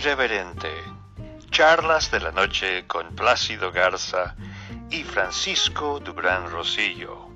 irreverente. 0.00 0.68
Charlas 1.50 2.10
de 2.10 2.20
la 2.20 2.32
noche 2.32 2.86
con 2.86 3.14
Plácido 3.14 3.70
Garza 3.70 4.34
y 4.88 5.02
Francisco 5.02 6.00
Dubrán 6.00 6.50
Rosillo. 6.50 7.28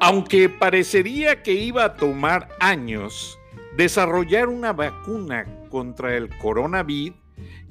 Aunque 0.00 0.48
parecería 0.48 1.42
que 1.42 1.52
iba 1.52 1.84
a 1.84 1.94
tomar 1.94 2.48
años 2.60 3.38
desarrollar 3.76 4.48
una 4.48 4.72
vacuna 4.72 5.44
contra 5.68 6.16
el 6.16 6.30
coronavirus, 6.38 7.23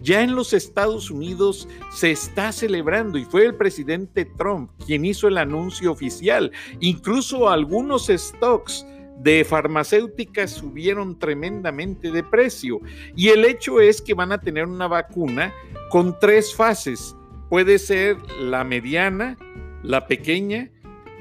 ya 0.04 0.22
en 0.22 0.36
los 0.36 0.54
Estados 0.54 1.10
Unidos 1.10 1.68
se 1.92 2.12
está 2.12 2.52
celebrando 2.52 3.18
y 3.18 3.24
fue 3.26 3.46
el 3.46 3.56
presidente 3.56 4.26
Trump 4.26 4.70
quien 4.86 5.06
hizo 5.06 5.30
el 5.30 5.38
anuncio 5.38 5.92
oficial. 5.92 6.52
Incluso 6.82 7.50
algunos 7.50 8.08
stocks 8.08 8.86
de 9.20 9.46
farmacéuticas 9.46 10.52
subieron 10.52 11.18
tremendamente 11.18 12.12
de 12.12 12.24
precio. 12.24 12.82
Y 13.16 13.30
el 13.30 13.46
hecho 13.46 13.80
es 13.80 14.02
que 14.02 14.14
van 14.14 14.34
a 14.34 14.42
tener 14.42 14.66
una 14.66 14.88
vacuna 14.88 15.54
con 15.90 16.20
tres 16.20 16.54
fases. 16.54 17.16
Puede 17.50 17.80
ser 17.80 18.18
la 18.42 18.66
mediana, 18.66 19.38
la 19.84 20.08
pequeña 20.08 20.70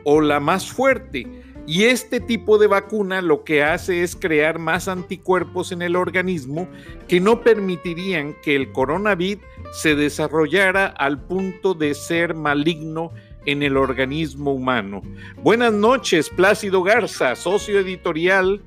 o 0.05 0.21
la 0.21 0.41
más 0.41 0.71
fuerte. 0.71 1.27
Y 1.67 1.85
este 1.85 2.19
tipo 2.21 2.59
de 2.59 2.67
vacuna 2.67 3.23
lo 3.23 3.45
que 3.45 3.63
hace 3.63 4.03
es 4.03 4.17
crear 4.17 4.59
más 4.59 4.89
anticuerpos 4.89 5.71
en 5.71 5.83
el 5.83 5.95
organismo 5.95 6.69
que 7.07 7.21
no 7.21 7.43
permitirían 7.43 8.35
que 8.43 8.57
el 8.57 8.73
coronavirus 8.73 9.45
se 9.73 9.95
desarrollara 9.95 10.87
al 10.87 11.21
punto 11.21 11.75
de 11.75 11.95
ser 11.95 12.35
maligno 12.35 13.13
en 13.47 13.63
el 13.63 13.77
organismo 13.77 14.53
humano. 14.53 15.03
Buenas 15.37 15.73
noches, 15.73 16.29
Plácido 16.31 16.83
Garza, 16.83 17.35
socio 17.37 17.79
editorial. 17.79 18.63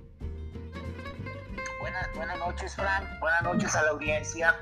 Buenas, 1.79 2.39
noches, 2.39 2.75
Frank. 2.75 3.05
Buenas 3.19 3.43
noches 3.43 3.75
a 3.75 3.83
la 3.83 3.89
audiencia. 3.89 4.55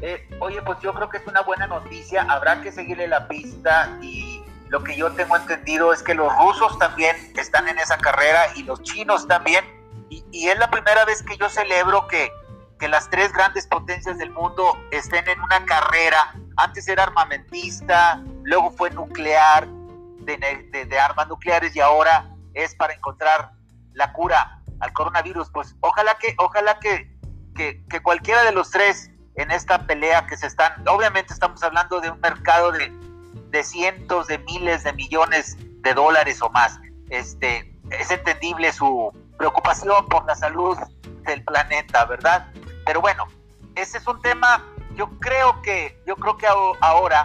Eh, 0.00 0.28
oye, 0.40 0.62
pues 0.62 0.78
yo 0.80 0.94
creo 0.94 1.08
que 1.08 1.18
es 1.18 1.26
una 1.26 1.42
buena 1.42 1.66
noticia. 1.66 2.22
Habrá 2.22 2.62
que 2.62 2.70
seguirle 2.72 3.08
la 3.08 3.28
pista 3.28 3.98
y 4.02 4.39
lo 4.70 4.84
que 4.84 4.96
yo 4.96 5.12
tengo 5.12 5.36
entendido 5.36 5.92
es 5.92 6.02
que 6.02 6.14
los 6.14 6.32
rusos 6.36 6.78
también 6.78 7.16
están 7.36 7.66
en 7.68 7.78
esa 7.78 7.98
carrera 7.98 8.46
y 8.54 8.62
los 8.62 8.80
chinos 8.82 9.26
también. 9.26 9.64
Y, 10.08 10.48
es 10.48 10.58
la 10.58 10.70
primera 10.70 11.04
vez 11.04 11.22
que 11.24 11.36
yo 11.36 11.48
celebro 11.48 12.06
que, 12.06 12.30
que 12.78 12.86
las 12.86 13.10
tres 13.10 13.32
grandes 13.32 13.66
potencias 13.66 14.16
del 14.16 14.30
mundo 14.30 14.78
estén 14.92 15.28
en 15.28 15.40
una 15.40 15.64
carrera. 15.66 16.34
Antes 16.56 16.86
era 16.86 17.02
armamentista, 17.02 18.22
luego 18.44 18.70
fue 18.70 18.90
nuclear, 18.90 19.66
de, 19.66 20.98
armas 21.00 21.26
nucleares 21.26 21.74
y 21.74 21.80
ahora 21.80 22.30
es 22.54 22.74
para 22.76 22.94
encontrar 22.94 23.50
la 23.94 24.12
cura 24.12 24.62
al 24.78 24.92
coronavirus. 24.92 25.50
Pues 25.50 25.74
ojalá 25.80 26.14
que, 26.14 26.36
ojalá 26.38 26.78
que, 26.78 27.12
que, 27.56 27.84
que 27.88 28.00
cualquiera 28.00 28.44
de 28.44 28.52
los 28.52 28.70
tres 28.70 29.10
en 29.34 29.50
esta 29.50 29.84
pelea 29.84 30.26
que 30.26 30.36
se 30.36 30.46
están, 30.46 30.86
obviamente 30.86 31.32
estamos 31.32 31.60
hablando 31.64 32.00
de 32.00 32.10
un 32.10 32.20
mercado 32.20 32.70
de 32.70 33.09
de 33.50 33.64
cientos 33.64 34.26
de 34.26 34.38
miles 34.38 34.84
de 34.84 34.92
millones 34.92 35.56
de 35.82 35.94
dólares 35.94 36.40
o 36.42 36.50
más. 36.50 36.78
Este, 37.08 37.74
es 37.90 38.10
entendible 38.10 38.72
su 38.72 39.12
preocupación 39.38 40.06
por 40.08 40.24
la 40.26 40.34
salud 40.36 40.76
del 41.24 41.42
planeta, 41.44 42.04
¿verdad? 42.04 42.48
Pero 42.86 43.00
bueno, 43.00 43.26
ese 43.74 43.98
es 43.98 44.06
un 44.06 44.20
tema, 44.20 44.64
yo 44.94 45.08
creo 45.18 45.60
que, 45.62 46.00
yo 46.06 46.16
creo 46.16 46.36
que 46.36 46.46
ahora 46.46 47.24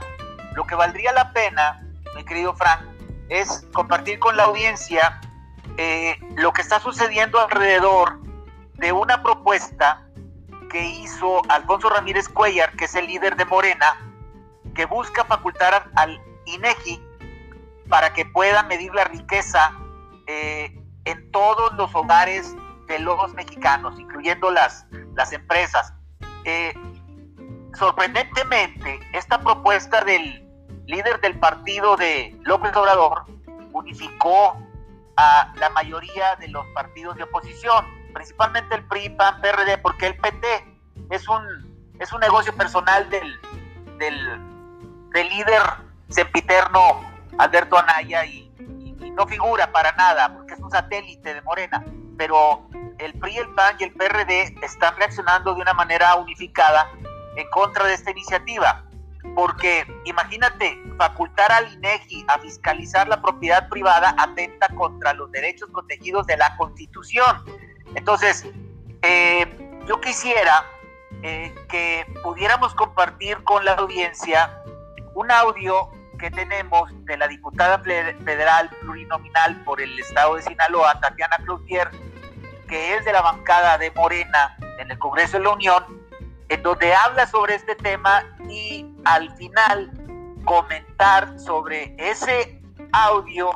lo 0.55 0.65
que 0.65 0.75
valdría 0.75 1.11
la 1.13 1.31
pena, 1.33 1.81
mi 2.15 2.23
querido 2.23 2.55
Frank, 2.55 2.81
es 3.29 3.65
compartir 3.73 4.19
con 4.19 4.37
la 4.37 4.43
audiencia 4.43 5.19
eh, 5.77 6.17
lo 6.35 6.53
que 6.53 6.61
está 6.61 6.79
sucediendo 6.79 7.39
alrededor 7.39 8.19
de 8.75 8.91
una 8.91 9.21
propuesta 9.23 10.05
que 10.69 10.85
hizo 10.85 11.41
Alfonso 11.49 11.89
Ramírez 11.89 12.29
Cuellar, 12.29 12.71
que 12.75 12.85
es 12.85 12.95
el 12.95 13.07
líder 13.07 13.35
de 13.35 13.45
Morena, 13.45 13.97
que 14.75 14.85
busca 14.85 15.23
facultar 15.25 15.89
al 15.95 16.21
INEGI 16.45 17.01
para 17.89 18.13
que 18.13 18.25
pueda 18.25 18.63
medir 18.63 18.93
la 18.93 19.05
riqueza 19.05 19.73
eh, 20.27 20.77
en 21.05 21.31
todos 21.31 21.73
los 21.73 21.93
hogares 21.95 22.55
de 22.87 22.99
los 22.99 23.33
mexicanos, 23.33 23.99
incluyendo 23.99 24.51
las, 24.51 24.85
las 25.15 25.31
empresas. 25.33 25.93
Eh, 26.43 26.73
sorprendentemente, 27.77 28.99
esta 29.13 29.39
propuesta 29.39 30.03
del 30.03 30.43
líder 30.85 31.19
del 31.21 31.39
partido 31.39 31.95
de 31.97 32.37
López 32.43 32.75
Obrador 32.75 33.25
unificó 33.73 34.57
a 35.17 35.53
la 35.57 35.69
mayoría 35.69 36.35
de 36.35 36.47
los 36.49 36.65
partidos 36.67 37.15
de 37.15 37.23
oposición, 37.23 37.85
principalmente 38.13 38.75
el 38.75 38.83
PRI, 38.85 39.09
PAN, 39.09 39.41
PRD, 39.41 39.77
porque 39.79 40.07
el 40.07 40.17
PT 40.17 40.47
es 41.09 41.27
un, 41.27 41.93
es 41.99 42.11
un 42.11 42.19
negocio 42.19 42.53
personal 42.55 43.09
del, 43.09 43.39
del 43.97 44.54
del 45.15 45.29
líder 45.29 45.61
sempiterno 46.09 47.01
Alberto 47.37 47.77
Anaya 47.77 48.25
y, 48.25 48.51
no 49.15 49.25
figura 49.25 49.71
para 49.71 49.93
nada 49.93 50.35
porque 50.35 50.55
es 50.55 50.59
un 50.59 50.69
satélite 50.69 51.33
de 51.33 51.41
Morena, 51.43 51.81
pero 52.17 52.67
el 52.97 53.13
PRI, 53.13 53.37
el 53.37 53.47
PAN 53.55 53.77
y 53.79 53.85
el 53.85 53.93
PRD 53.93 54.57
están 54.61 54.93
reaccionando 54.97 55.55
de 55.55 55.61
una 55.61 55.73
manera 55.73 56.13
unificada 56.15 56.91
en 57.37 57.49
contra 57.51 57.85
de 57.85 57.93
esta 57.93 58.11
iniciativa. 58.11 58.83
Porque 59.33 59.87
imagínate, 60.03 60.77
facultar 60.97 61.49
al 61.49 61.71
INEGI 61.75 62.25
a 62.27 62.39
fiscalizar 62.39 63.07
la 63.07 63.21
propiedad 63.21 63.69
privada 63.69 64.13
atenta 64.17 64.67
contra 64.75 65.13
los 65.13 65.31
derechos 65.31 65.69
protegidos 65.69 66.27
de 66.27 66.35
la 66.35 66.53
Constitución. 66.57 67.41
Entonces, 67.95 68.45
eh, 69.01 69.79
yo 69.87 70.01
quisiera 70.01 70.65
eh, 71.23 71.55
que 71.69 72.05
pudiéramos 72.21 72.75
compartir 72.75 73.41
con 73.45 73.63
la 73.63 73.75
audiencia 73.75 74.61
un 75.15 75.31
audio 75.31 75.89
que 76.19 76.29
tenemos 76.29 76.89
de 77.05 77.17
la 77.17 77.27
diputada 77.27 77.79
federal 77.79 78.69
plurinominal 78.81 79.63
por 79.63 79.81
el 79.81 79.97
estado 79.97 80.35
de 80.35 80.43
Sinaloa, 80.43 80.99
Tatiana 80.99 81.37
Cloutier, 81.43 81.89
que 82.67 82.95
es 82.95 83.05
de 83.05 83.13
la 83.13 83.21
bancada 83.21 83.77
de 83.77 83.91
Morena 83.91 84.55
en 84.77 84.91
el 84.91 84.99
Congreso 84.99 85.37
de 85.37 85.43
la 85.43 85.51
Unión, 85.51 85.83
en 86.49 86.61
donde 86.61 86.93
habla 86.93 87.25
sobre 87.27 87.55
este 87.55 87.75
tema 87.75 88.23
y 88.49 88.85
al 89.05 89.35
final 89.35 89.91
comentar 90.43 91.39
sobre 91.39 91.95
ese 91.97 92.61
audio 92.91 93.51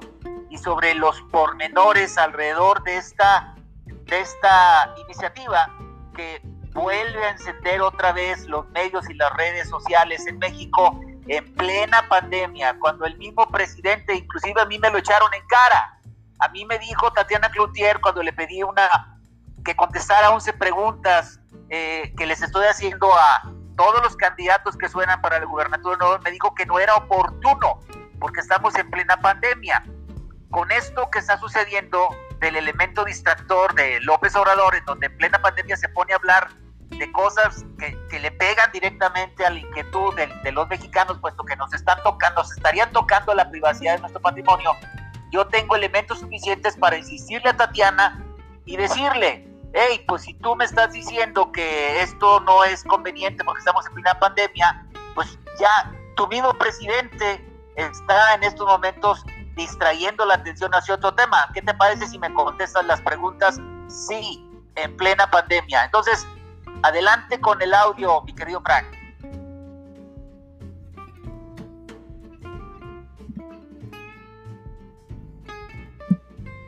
y 0.50 0.58
sobre 0.58 0.96
los 0.96 1.22
pormenores 1.24 2.18
alrededor 2.18 2.84
de 2.84 2.98
esta, 2.98 3.56
de 3.86 4.19
esta 4.19 4.96
iniciativa 5.06 5.69
que 6.16 6.42
vuelve 6.74 7.24
a 7.25 7.31
encender 7.31 7.81
otra 7.81 8.12
vez 8.14 8.48
los 8.48 8.68
medios 8.69 9.09
y 9.09 9.14
las 9.14 9.31
redes 9.36 9.69
sociales 9.69 10.25
en 10.25 10.40
México 10.40 11.00
en 11.30 11.54
plena 11.54 12.08
pandemia, 12.10 12.78
cuando 12.80 13.06
el 13.06 13.16
mismo 13.18 13.48
presidente, 13.48 14.16
inclusive 14.16 14.60
a 14.60 14.66
mí 14.66 14.80
me 14.80 14.90
lo 14.90 14.98
echaron 14.98 15.32
en 15.34 15.46
cara. 15.48 16.00
A 16.40 16.50
mí 16.50 16.66
me 16.66 16.80
dijo 16.80 17.14
Tatiana 17.14 17.50
Cloutier 17.52 18.02
cuando 18.02 18.24
le 18.24 18.34
pedí 18.34 18.64
una 18.64 19.20
que 19.64 19.76
contestara 19.76 20.32
11 20.32 20.54
preguntas 20.54 21.40
eh, 21.70 22.14
que 22.18 22.26
les 22.26 22.42
estoy 22.42 22.66
haciendo 22.66 23.14
a 23.14 23.44
todos 23.78 24.02
los 24.02 24.16
candidatos 24.16 24.76
que 24.76 24.90
suenan 24.90 25.22
para 25.22 25.38
el 25.38 25.46
gubernador, 25.46 26.22
me 26.24 26.32
dijo 26.32 26.56
que 26.56 26.66
no 26.66 26.80
era 26.80 26.96
oportuno 26.96 27.80
porque 28.20 28.40
estamos 28.40 28.76
en 28.76 28.90
plena 28.90 29.16
pandemia. 29.18 29.84
Con 30.50 30.72
esto 30.72 31.10
que 31.12 31.20
está 31.20 31.38
sucediendo 31.38 32.10
del 32.40 32.56
elemento 32.56 33.06
distractor 33.06 33.75
de 33.75 34.00
López 34.02 34.36
Obrador, 34.36 34.74
en 34.74 34.86
donde 34.86 35.06
en 35.06 35.18
plena 35.18 35.40
pandemia 35.40 35.78
se 35.78 35.90
pone 35.90 36.14
a 36.14 36.16
hablar 36.16 36.50
de 36.89 37.12
cosas 37.12 37.65
que, 37.77 38.19
le 38.19 38.31
pegan 38.31 38.71
directamente 38.71 39.45
a 39.45 39.50
la 39.50 39.59
inquietud 39.59 40.13
de, 40.15 40.51
los 40.51 40.68
mexicanos, 40.68 41.18
puesto 41.19 41.44
que 41.44 41.56
nos 41.56 41.74
están 41.74 42.01
tocando, 42.03 42.41
nos 42.41 42.51
estarían 42.51 42.91
tocando 42.91 43.33
la 43.33 43.50
privacidad 43.50 43.95
de 43.95 44.00
nuestro 44.01 44.21
patrimonio, 44.21 44.71
yo 45.31 45.47
tengo 45.47 45.75
elementos 45.75 46.19
suficientes 46.19 46.75
para 46.75 46.97
insistirle 46.97 47.50
a 47.50 47.57
Tatiana 47.57 48.25
y 48.65 48.77
decirle, 48.77 49.47
hey, 49.74 50.03
pues 50.07 50.24
si 50.24 50.33
tú 50.36 50.56
me 50.56 50.65
estás 50.65 50.91
diciendo 50.91 51.51
que 51.51 52.01
esto 52.01 52.39
no 52.41 52.63
es 52.63 52.83
conveniente 52.83 53.44
porque 53.44 53.59
estamos 53.59 53.86
en 53.88 53.94
plena 53.94 54.19
pandemia, 54.19 54.86
pues 55.13 55.38
ya 55.59 55.91
tu 56.15 56.27
mismo 56.27 56.53
presidente 56.53 57.45
está 57.75 58.33
en 58.33 58.44
estos 58.44 58.68
momentos 58.68 59.24
distrayendo 59.56 60.25
la 60.25 60.36
atención 60.36 60.74
hacia 60.74 60.95
otro 60.95 61.13
tema. 61.13 61.50
¿Qué 61.53 61.62
te 61.62 61.74
parece 61.74 62.07
si 62.07 62.18
me 62.18 62.33
contestas 62.33 62.86
las 62.86 63.01
preguntas? 63.01 63.59
Sí, 63.88 64.45
en 64.75 64.95
plena 64.97 65.30
pandemia. 65.30 65.86
Entonces, 65.86 66.25
Adelante 66.81 67.42
con 67.42 67.62
el 67.62 67.74
audio, 67.74 68.22
mi 68.22 68.34
querido 68.34 68.62
Frank. 68.62 68.86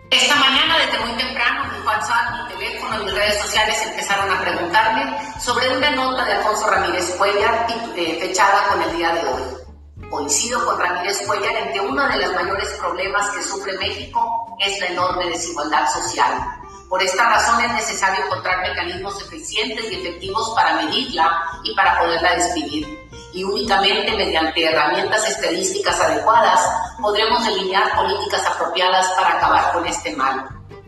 Esta 0.10 0.36
mañana, 0.36 0.78
desde 0.80 1.00
muy 1.06 1.18
temprano, 1.18 1.63
mi 1.72 1.88
WhatsApp, 1.88 2.44
mi 2.44 2.56
teléfono 2.56 3.04
y 3.04 3.10
redes 3.12 3.42
sociales 3.42 3.81
empezaron 3.88 4.30
a 4.30 4.42
preguntarme 4.42 5.18
sobre 5.40 5.78
una 5.78 5.92
nota 5.92 6.25
de 6.25 6.34
Alfonso 6.34 6.69
Ramírez 6.69 7.16
Cuellar 7.18 7.68
eh, 7.96 8.18
fechada 8.19 8.68
con 8.68 8.81
el 8.81 8.98
día 8.98 9.14
de 9.14 9.22
hoy. 9.22 10.10
Coincido 10.10 10.66
con 10.66 10.78
Ramírez 10.78 11.25
Cuellar 11.25 11.56
en 11.56 11.72
que 11.72 11.80
uno 11.80 12.06
de 12.10 12.18
los 12.18 12.34
mayores 12.34 12.68
problemas 12.80 13.30
que 13.30 13.44
sufre 13.44 13.78
México 13.78 14.57
es 14.60 14.78
la 14.81 14.88
enorme 14.88 15.28
desigualdad 15.28 15.88
social. 15.88 16.61
Por 16.92 17.02
esta 17.02 17.24
razón 17.24 17.64
es 17.64 17.72
necesario 17.72 18.26
encontrar 18.26 18.68
mecanismos 18.68 19.22
eficientes 19.22 19.90
y 19.90 19.96
efectivos 19.96 20.52
para 20.54 20.76
medirla 20.76 21.42
y 21.64 21.74
para 21.74 21.98
poderla 21.98 22.36
describir. 22.36 22.86
Y 23.32 23.46
únicamente 23.46 24.12
mediante 24.12 24.66
herramientas 24.66 25.26
estadísticas 25.30 25.98
adecuadas 26.02 26.60
podremos 27.02 27.46
delinear 27.46 27.96
políticas 27.96 28.46
apropiadas 28.46 29.08
para 29.14 29.38
acabar 29.38 29.72
con 29.72 29.88
este 29.88 30.14
mal. 30.18 30.46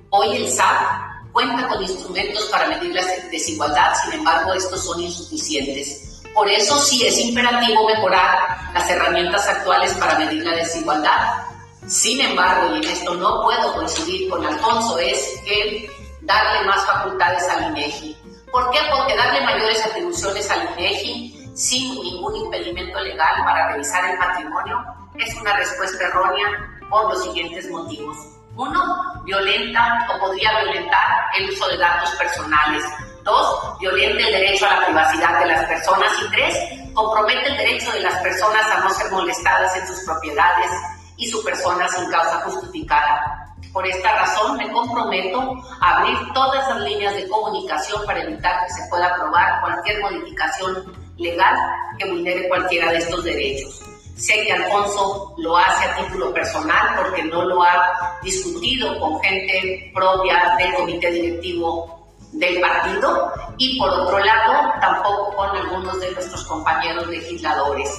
Hoy 0.09 0.35
el 0.35 0.51
SAT 0.51 1.31
cuenta 1.31 1.69
con 1.69 1.81
instrumentos 1.81 2.49
para 2.51 2.67
medir 2.67 2.93
la 2.93 3.05
desigualdad, 3.31 3.93
sin 4.03 4.19
embargo 4.19 4.53
estos 4.55 4.83
son 4.83 4.99
insuficientes. 4.99 6.21
Por 6.33 6.49
eso 6.49 6.77
sí 6.79 7.07
es 7.07 7.17
imperativo 7.17 7.87
mejorar 7.87 8.73
las 8.73 8.89
herramientas 8.89 9.47
actuales 9.47 9.93
para 9.93 10.19
medir 10.19 10.43
la 10.43 10.51
desigualdad. 10.57 11.52
Sin 11.87 12.21
embargo, 12.21 12.75
y 12.75 12.77
en 12.77 12.83
esto 12.83 13.13
no 13.15 13.41
puedo 13.43 13.73
coincidir 13.73 14.29
con 14.29 14.45
Alfonso, 14.45 14.97
es 14.99 15.41
que 15.45 15.89
darle 16.21 16.67
más 16.67 16.85
facultades 16.85 17.47
al 17.49 17.71
INEGI. 17.71 18.17
¿Por 18.51 18.71
qué? 18.71 18.79
Porque 18.95 19.15
darle 19.15 19.41
mayores 19.41 19.85
atribuciones 19.85 20.49
al 20.49 20.69
INEGI 20.77 21.51
sin 21.55 22.01
ningún 22.01 22.35
impedimento 22.35 22.99
legal 22.99 23.43
para 23.43 23.71
revisar 23.73 24.09
el 24.09 24.17
patrimonio 24.17 24.83
es 25.15 25.35
una 25.39 25.55
respuesta 25.57 26.05
errónea 26.05 26.47
por 26.89 27.09
los 27.09 27.23
siguientes 27.23 27.69
motivos. 27.69 28.17
Uno, 28.55 29.23
violenta 29.25 30.07
o 30.13 30.19
podría 30.19 30.61
violentar 30.61 31.07
el 31.37 31.49
uso 31.49 31.67
de 31.67 31.77
datos 31.77 32.09
personales 32.11 32.83
Dos, 33.23 33.79
violenta 33.79 34.21
el 34.21 34.33
derecho 34.33 34.65
a 34.65 34.75
la 34.75 34.85
privacidad 34.85 35.39
de 35.39 35.45
las 35.45 35.65
personas. 35.65 36.11
Y 36.21 36.31
tres, 36.31 36.57
compromete 36.93 37.47
el 37.47 37.57
derecho 37.57 37.91
de 37.91 38.01
las 38.01 38.15
personas 38.21 38.65
a 38.65 38.79
no 38.81 38.89
ser 38.89 39.09
molestadas 39.11 39.75
en 39.77 39.87
sus 39.87 39.99
propiedades 40.05 40.71
y 41.17 41.27
su 41.29 41.43
persona 41.43 41.87
sin 41.89 42.09
causa 42.09 42.41
justificada. 42.41 43.55
Por 43.71 43.87
esta 43.87 44.19
razón 44.19 44.57
me 44.57 44.71
comprometo 44.71 45.55
a 45.81 45.97
abrir 45.97 46.17
todas 46.33 46.69
las 46.69 46.81
líneas 46.81 47.15
de 47.15 47.27
comunicación 47.27 48.05
para 48.05 48.23
evitar 48.23 48.65
que 48.65 48.73
se 48.73 48.87
pueda 48.89 49.07
aprobar 49.07 49.61
cualquier 49.61 50.01
modificación 50.01 50.93
legal 51.17 51.55
que 51.97 52.09
vulnere 52.09 52.47
cualquiera 52.47 52.91
de 52.91 52.97
estos 52.97 53.23
derechos. 53.23 53.81
Sé 54.15 54.45
que 54.45 54.53
Alfonso 54.53 55.33
lo 55.37 55.57
hace 55.57 55.85
a 55.85 55.95
título 55.97 56.31
personal 56.33 56.95
porque 56.97 57.23
no 57.23 57.43
lo 57.45 57.63
ha 57.63 58.19
discutido 58.21 58.99
con 58.99 59.19
gente 59.21 59.91
propia 59.93 60.55
del 60.57 60.73
comité 60.75 61.11
directivo 61.11 62.07
del 62.33 62.59
partido 62.61 63.31
y 63.57 63.79
por 63.79 63.89
otro 63.89 64.19
lado 64.19 64.73
tampoco 64.81 65.35
con 65.35 65.49
algunos 65.55 65.99
de 65.99 66.11
nuestros 66.11 66.43
compañeros 66.45 67.07
legisladores. 67.07 67.89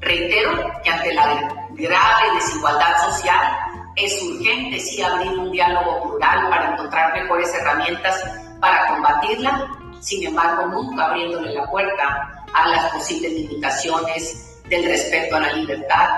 Reitero 0.00 0.70
que 0.82 0.90
ante 0.90 1.14
la 1.14 1.63
grave 1.74 2.34
desigualdad 2.34 2.96
social 3.10 3.56
es 3.96 4.22
urgente 4.22 4.80
sí 4.80 5.02
abrir 5.02 5.38
un 5.38 5.52
diálogo 5.52 6.02
plural 6.02 6.48
para 6.48 6.72
encontrar 6.72 7.12
mejores 7.12 7.54
herramientas 7.54 8.24
para 8.60 8.88
combatirla, 8.88 9.70
sin 10.00 10.26
embargo 10.26 10.66
nunca 10.66 11.06
abriéndole 11.06 11.52
la 11.52 11.70
puerta 11.70 12.44
a 12.52 12.68
las 12.68 12.92
posibles 12.92 13.32
limitaciones 13.32 14.62
del 14.68 14.84
respeto 14.84 15.36
a 15.36 15.40
la 15.40 15.52
libertad. 15.52 16.08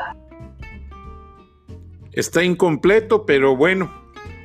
Está 2.12 2.42
incompleto, 2.42 3.26
pero 3.26 3.56
bueno, 3.56 3.92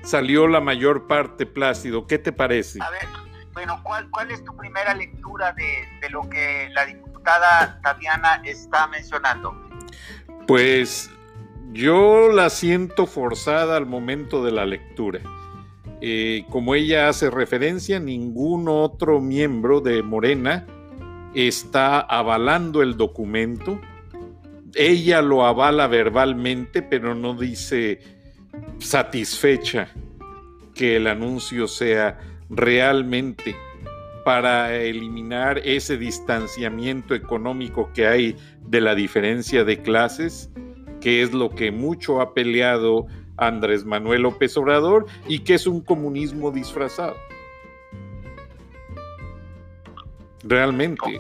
salió 0.04 0.48
la 0.48 0.60
mayor 0.60 1.08
parte 1.08 1.46
plácido. 1.46 2.08
¿Qué 2.08 2.18
te 2.18 2.34
parece? 2.34 2.80
A 2.82 2.90
ver, 2.90 3.08
bueno, 3.54 3.80
¿cuál, 3.84 4.10
cuál 4.10 4.32
es 4.32 4.44
tu 4.44 4.56
primera 4.58 4.94
lectura 4.94 5.54
de, 5.54 5.88
de 6.02 6.10
lo 6.10 6.28
que 6.30 6.70
la 6.74 6.86
diputada 6.86 7.80
Tatiana 7.82 8.42
está 8.44 8.88
mencionando? 8.88 9.71
Pues 10.52 11.10
yo 11.72 12.28
la 12.28 12.50
siento 12.50 13.08
forzada 13.08 13.78
al 13.78 13.86
momento 13.86 14.44
de 14.44 14.52
la 14.52 14.66
lectura. 14.66 15.22
Eh, 16.02 16.44
como 16.50 16.76
ella 16.76 17.08
hace 17.08 17.30
referencia, 17.30 18.02
ningún 18.02 18.68
otro 18.68 19.22
miembro 19.22 19.80
de 19.80 20.04
Morena 20.04 20.68
está 21.34 22.02
avalando 22.02 22.82
el 22.82 22.98
documento. 22.98 23.80
Ella 24.76 25.22
lo 25.22 25.46
avala 25.46 25.88
verbalmente, 25.88 26.82
pero 26.82 27.16
no 27.16 27.34
dice 27.34 28.02
satisfecha 28.80 29.88
que 30.76 30.98
el 30.98 31.08
anuncio 31.08 31.66
sea 31.70 32.20
realmente 32.50 33.56
para 34.26 34.76
eliminar 34.76 35.60
ese 35.64 35.98
distanciamiento 35.98 37.16
económico 37.16 37.92
que 37.94 38.06
hay 38.06 38.36
de 38.72 38.80
la 38.80 38.96
diferencia 38.96 39.66
de 39.66 39.82
clases, 39.82 40.50
que 41.02 41.22
es 41.22 41.34
lo 41.34 41.50
que 41.50 41.72
mucho 41.72 42.22
ha 42.22 42.34
peleado 42.34 43.06
Andrés 43.36 43.84
Manuel 43.84 44.22
López 44.22 44.56
Obrador 44.56 45.08
y 45.28 45.40
que 45.40 45.56
es 45.56 45.68
un 45.68 45.82
comunismo 45.82 46.52
disfrazado. 46.52 47.18
Realmente. 50.44 51.20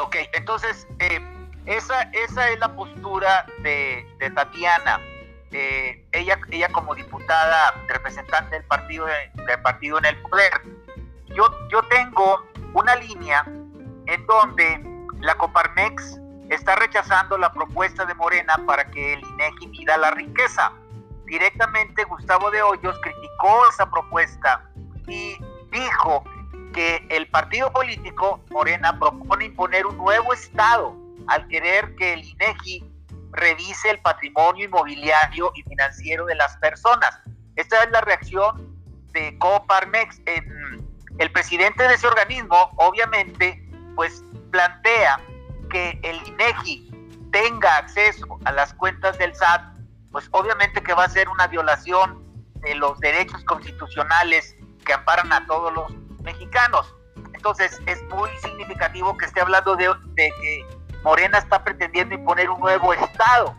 Ok, 0.00 0.16
entonces, 0.32 0.88
eh, 0.98 1.20
esa, 1.66 2.02
esa 2.12 2.50
es 2.50 2.58
la 2.58 2.74
postura 2.74 3.46
de, 3.62 4.04
Tatiana. 4.34 5.00
Eh, 5.52 6.04
ella, 6.10 6.40
ella 6.50 6.68
como 6.70 6.96
diputada 6.96 7.80
representante 7.86 8.56
del 8.56 8.64
partido, 8.64 9.06
del 9.06 9.62
partido 9.62 9.98
en 9.98 10.06
el 10.06 10.16
poder. 10.16 10.50
Yo, 11.28 11.44
yo 11.70 11.80
tengo 11.84 12.44
una 12.74 12.96
línea 12.96 13.44
en 14.06 14.26
donde 14.26 14.80
la 15.20 15.36
Coparmex 15.36 16.18
está 16.50 16.76
rechazando 16.76 17.36
la 17.38 17.52
propuesta 17.52 18.04
de 18.04 18.14
Morena 18.14 18.56
para 18.66 18.90
que 18.90 19.14
el 19.14 19.20
INEGI 19.20 19.66
mida 19.68 19.96
la 19.96 20.10
riqueza. 20.12 20.72
Directamente 21.24 22.04
Gustavo 22.04 22.50
de 22.50 22.62
Hoyos 22.62 22.98
criticó 23.02 23.68
esa 23.70 23.90
propuesta 23.90 24.62
y 25.08 25.36
dijo 25.72 26.24
que 26.72 27.04
el 27.10 27.28
partido 27.28 27.72
político 27.72 28.40
Morena 28.50 28.98
propone 28.98 29.46
imponer 29.46 29.86
un 29.86 29.96
nuevo 29.96 30.32
estado 30.32 30.94
al 31.28 31.48
querer 31.48 31.96
que 31.96 32.12
el 32.12 32.24
INEGI 32.24 32.92
revise 33.32 33.90
el 33.90 34.00
patrimonio 34.00 34.66
inmobiliario 34.66 35.50
y 35.54 35.62
financiero 35.62 36.26
de 36.26 36.36
las 36.36 36.56
personas. 36.58 37.18
Esta 37.56 37.82
es 37.82 37.90
la 37.90 38.00
reacción 38.02 38.76
de 39.12 39.36
Coparmex. 39.38 40.20
el 41.18 41.32
presidente 41.32 41.82
de 41.82 41.94
ese 41.94 42.06
organismo, 42.06 42.70
obviamente, 42.76 43.62
pues 43.96 44.22
plantea 44.50 45.20
que 45.76 46.00
el 46.04 46.16
INEGI 46.26 46.90
tenga 47.32 47.76
acceso 47.76 48.38
a 48.46 48.52
las 48.52 48.72
cuentas 48.72 49.18
del 49.18 49.34
SAT, 49.34 49.76
pues 50.10 50.26
obviamente 50.30 50.82
que 50.82 50.94
va 50.94 51.04
a 51.04 51.08
ser 51.08 51.28
una 51.28 51.46
violación 51.48 52.24
de 52.62 52.74
los 52.76 52.98
derechos 53.00 53.44
constitucionales 53.44 54.56
que 54.86 54.94
amparan 54.94 55.30
a 55.34 55.44
todos 55.46 55.70
los 55.74 55.94
mexicanos. 56.22 56.94
Entonces 57.34 57.78
es 57.84 58.02
muy 58.04 58.30
significativo 58.42 59.14
que 59.18 59.26
esté 59.26 59.42
hablando 59.42 59.76
de, 59.76 59.94
que 60.16 60.66
Morena 61.04 61.36
está 61.36 61.62
pretendiendo 61.62 62.14
imponer 62.14 62.48
un 62.48 62.60
nuevo 62.60 62.94
Estado, 62.94 63.54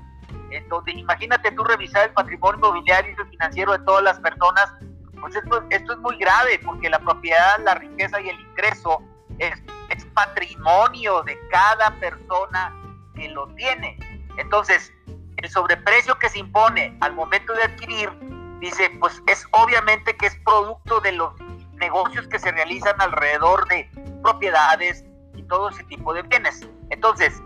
en 0.50 0.68
donde 0.70 0.94
imagínate 0.94 1.52
tú 1.52 1.64
revisar 1.66 2.08
el 2.08 2.14
patrimonio 2.14 2.58
inmobiliario 2.58 3.12
y 3.12 3.30
financiero 3.30 3.74
de 3.74 3.80
todas 3.86 4.04
las 4.04 4.20
personas, 4.22 4.74
pues 5.22 5.36
esto, 5.36 5.64
esto 5.70 5.94
es 5.94 6.00
muy 6.00 6.18
grave, 6.18 6.60
porque 6.66 6.90
la 6.90 6.98
propiedad, 6.98 7.60
la 7.64 7.76
riqueza 7.76 8.20
y 8.22 8.30
el 8.30 8.40
ingreso 8.40 9.04
es, 9.38 9.54
es 9.54 9.77
patrimonio 10.18 11.22
de 11.22 11.38
cada 11.50 11.92
persona 12.00 12.76
que 13.14 13.30
lo 13.30 13.46
tiene. 13.50 14.00
Entonces, 14.38 14.92
el 15.38 15.48
sobreprecio 15.48 16.18
que 16.18 16.28
se 16.28 16.40
impone 16.40 16.98
al 17.02 17.14
momento 17.14 17.54
de 17.54 17.62
adquirir, 17.62 18.12
dice, 18.60 18.90
pues 19.00 19.22
es 19.28 19.46
obviamente 19.52 20.18
que 20.18 20.26
es 20.26 20.36
producto 20.44 21.00
de 21.02 21.12
los 21.12 21.40
negocios 21.74 22.28
que 22.30 22.40
se 22.40 22.52
realizan 22.52 23.00
alrededor 23.00 23.68
de 23.68 23.88
propiedades 24.24 25.06
y 25.36 25.44
todo 25.44 25.70
ese 25.70 25.84
tipo 25.84 26.16
de 26.16 26.24
bienes. 26.24 26.68
Entonces, 26.90 27.40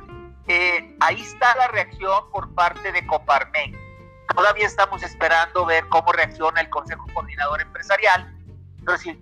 eh, 0.48 0.96
ahí 1.02 1.22
está 1.22 1.54
la 1.58 1.68
reacción 1.68 2.32
por 2.32 2.56
parte 2.56 2.90
de 2.94 3.06
Coparmex. 3.06 3.78
Todavía 4.34 4.66
estamos 4.66 5.04
esperando 5.04 5.66
ver 5.66 5.86
cómo 5.90 6.14
reacciona 6.14 6.62
el 6.62 6.70
Consejo 6.70 7.06
Coordinador 7.14 7.62
Empresarial. 7.62 8.34
Pero 8.86 8.98
si, 8.98 9.14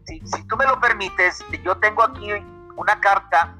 tú 0.47 0.55
me 0.55 0.65
lo 0.65 0.79
permites, 0.79 1.43
yo 1.63 1.75
tengo 1.77 2.03
aquí 2.03 2.31
una 2.79 2.99
carta 3.01 3.57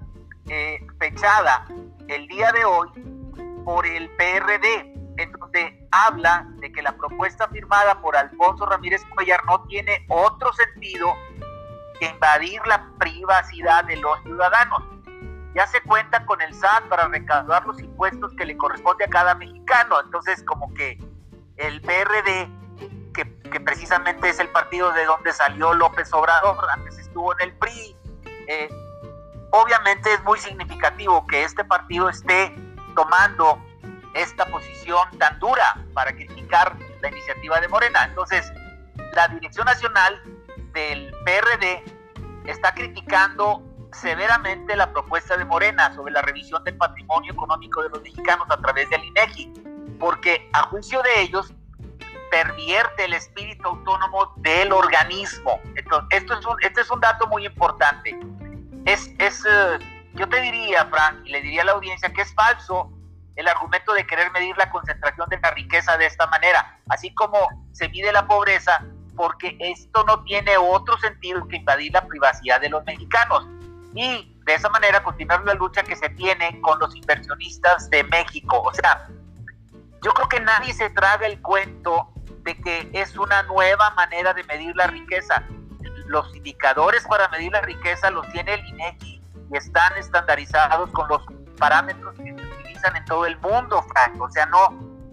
eh, 0.47 0.79
fechada 0.97 1.65
el 2.07 2.25
día 2.27 2.53
de 2.53 2.63
hoy 2.63 2.89
por 3.65 3.85
el 3.85 4.09
PRD, 4.11 4.93
en 5.17 5.31
donde 5.33 5.87
habla 5.91 6.47
de 6.59 6.71
que 6.71 6.81
la 6.81 6.95
propuesta 6.95 7.49
firmada 7.49 7.99
por 8.01 8.15
Alfonso 8.15 8.65
Ramírez 8.65 9.03
Cuellar 9.13 9.43
no 9.45 9.61
tiene 9.67 10.05
otro 10.07 10.53
sentido 10.53 11.13
que 11.99 12.07
invadir 12.07 12.65
la 12.65 12.89
privacidad 12.97 13.83
de 13.83 13.97
los 13.97 14.21
ciudadanos 14.23 14.83
ya 15.53 15.67
se 15.67 15.81
cuenta 15.81 16.25
con 16.25 16.41
el 16.41 16.53
SAT 16.53 16.87
para 16.87 17.09
recaudar 17.09 17.65
los 17.65 17.79
impuestos 17.79 18.33
que 18.35 18.45
le 18.45 18.55
corresponde 18.55 19.03
a 19.03 19.09
cada 19.09 19.35
mexicano. 19.35 19.99
Entonces, 19.99 20.43
como 20.43 20.73
que 20.73 20.97
el 21.57 21.81
PRD, 21.81 22.47
que, 23.13 23.59
precisamente 23.59 24.29
es 24.29 24.39
el 24.39 24.47
partido 24.49 24.93
de 24.93 25.05
donde 25.05 25.33
salió 25.33 25.73
López 25.73 26.13
Obrador, 26.13 26.55
antes 26.71 26.99
estuvo 26.99 27.33
en 27.33 27.49
el 27.49 27.57
PRI, 27.57 27.97
eh, 28.47 28.69
obviamente 29.51 30.13
es 30.13 30.23
muy 30.23 30.39
significativo 30.39 31.25
que 31.27 31.43
este 31.43 31.63
partido 31.63 32.09
esté 32.09 32.55
tomando 32.95 33.63
esta 34.15 34.45
posición 34.45 35.07
tan 35.17 35.39
dura 35.39 35.77
para 35.93 36.11
criticar 36.13 36.75
la 37.01 37.09
iniciativa 37.09 37.59
de 37.59 37.67
Morena. 37.67 38.05
Entonces, 38.05 38.51
la 39.13 39.27
Dirección 39.27 39.65
Nacional 39.65 40.21
del 40.73 41.13
PRD 41.25 41.83
está 42.45 42.73
criticando 42.73 43.63
severamente 43.91 44.75
la 44.75 44.91
propuesta 44.91 45.37
de 45.37 45.45
Morena 45.45 45.93
sobre 45.95 46.13
la 46.13 46.21
revisión 46.21 46.63
del 46.63 46.77
patrimonio 46.77 47.33
económico 47.33 47.81
de 47.81 47.89
los 47.89 48.01
mexicanos 48.01 48.47
a 48.49 48.57
través 48.57 48.89
del 48.89 49.03
INEGI, 49.03 49.53
porque 49.99 50.49
a 50.53 50.63
juicio 50.63 51.01
de 51.01 51.21
ellos 51.21 51.53
pervierte 52.29 53.05
el 53.05 53.13
espíritu 53.13 53.67
autónomo 53.67 54.33
del 54.37 54.71
organismo. 54.71 55.59
Entonces, 55.75 56.21
esto 56.21 56.57
este 56.61 56.81
es 56.81 56.91
un 56.91 56.99
dato 56.99 57.27
muy 57.27 57.45
importante. 57.45 58.17
Es, 58.85 59.09
es 59.19 59.43
eh, 59.45 59.79
yo 60.13 60.27
te 60.27 60.41
diría, 60.41 60.85
Frank, 60.85 61.21
y 61.25 61.29
le 61.29 61.41
diría 61.41 61.61
a 61.61 61.65
la 61.65 61.71
audiencia 61.73 62.11
que 62.11 62.21
es 62.21 62.33
falso 62.33 62.91
el 63.35 63.47
argumento 63.47 63.93
de 63.93 64.05
querer 64.05 64.31
medir 64.31 64.57
la 64.57 64.69
concentración 64.69 65.29
de 65.29 65.39
la 65.39 65.51
riqueza 65.51 65.97
de 65.97 66.05
esta 66.05 66.27
manera, 66.27 66.77
así 66.89 67.13
como 67.13 67.47
se 67.71 67.87
mide 67.87 68.11
la 68.11 68.27
pobreza, 68.27 68.83
porque 69.15 69.55
esto 69.59 70.03
no 70.03 70.23
tiene 70.23 70.57
otro 70.57 70.97
sentido 70.97 71.47
que 71.47 71.57
invadir 71.57 71.93
la 71.93 72.05
privacidad 72.05 72.59
de 72.59 72.69
los 72.69 72.83
mexicanos. 72.83 73.47
Y 73.95 74.35
de 74.45 74.53
esa 74.55 74.69
manera 74.69 75.03
continuar 75.03 75.43
la 75.45 75.53
lucha 75.53 75.83
que 75.83 75.95
se 75.95 76.09
tiene 76.09 76.59
con 76.61 76.79
los 76.79 76.95
inversionistas 76.95 77.89
de 77.89 78.03
México. 78.03 78.61
O 78.61 78.73
sea, 78.73 79.07
yo 80.03 80.11
creo 80.13 80.29
que 80.29 80.39
nadie 80.39 80.73
se 80.73 80.89
traga 80.89 81.27
el 81.27 81.41
cuento 81.41 82.09
de 82.43 82.55
que 82.57 82.89
es 82.93 83.17
una 83.17 83.43
nueva 83.43 83.91
manera 83.91 84.33
de 84.33 84.43
medir 84.45 84.75
la 84.75 84.87
riqueza. 84.87 85.43
Los 86.09 86.35
indicadores 86.35 87.05
para 87.07 87.29
medir 87.29 87.51
la 87.51 87.61
riqueza 87.61 88.09
los 88.09 88.27
tiene 88.31 88.55
el 88.55 88.65
INEGI 88.65 89.21
y 89.51 89.57
están 89.57 89.95
estandarizados 89.95 90.89
con 90.89 91.07
los 91.07 91.21
parámetros 91.59 92.15
que 92.15 92.23
se 92.23 92.33
utilizan 92.33 92.95
en 92.95 93.05
todo 93.05 93.27
el 93.27 93.37
mundo, 93.37 93.83
Frank. 93.93 94.19
O 94.19 94.27
sea, 94.31 94.47
no, 94.47 94.71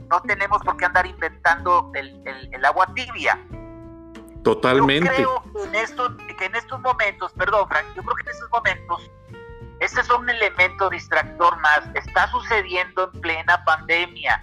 no 0.09 0.23
tenemos 0.23 0.62
por 0.62 0.79
qué 0.79 0.87
andar 0.87 1.07
inventando 1.07 1.93
el, 1.95 2.23
el, 2.50 2.65
agua 2.65 2.87
tibia. 2.95 3.38
Totalmente. 4.43 5.11
Yo 5.21 5.43
creo 5.43 5.53
que 5.53 5.69
en, 5.69 5.75
estos, 5.75 6.12
que 6.38 6.45
en 6.47 6.57
estos 6.57 6.81
momentos, 6.81 7.31
perdón, 7.35 7.69
Frank, 7.69 7.85
yo 7.95 8.03
creo 8.03 8.15
que 8.15 8.23
en 8.23 8.29
estos 8.29 8.50
momentos, 8.50 9.11
este 9.81 10.00
es 10.00 10.09
un 10.09 10.31
elemento 10.31 10.88
distractor 10.88 11.59
más. 11.61 11.83
Está 11.93 12.31
sucediendo 12.31 13.11
en 13.12 13.21
plena 13.21 13.62
pandemia 13.65 14.41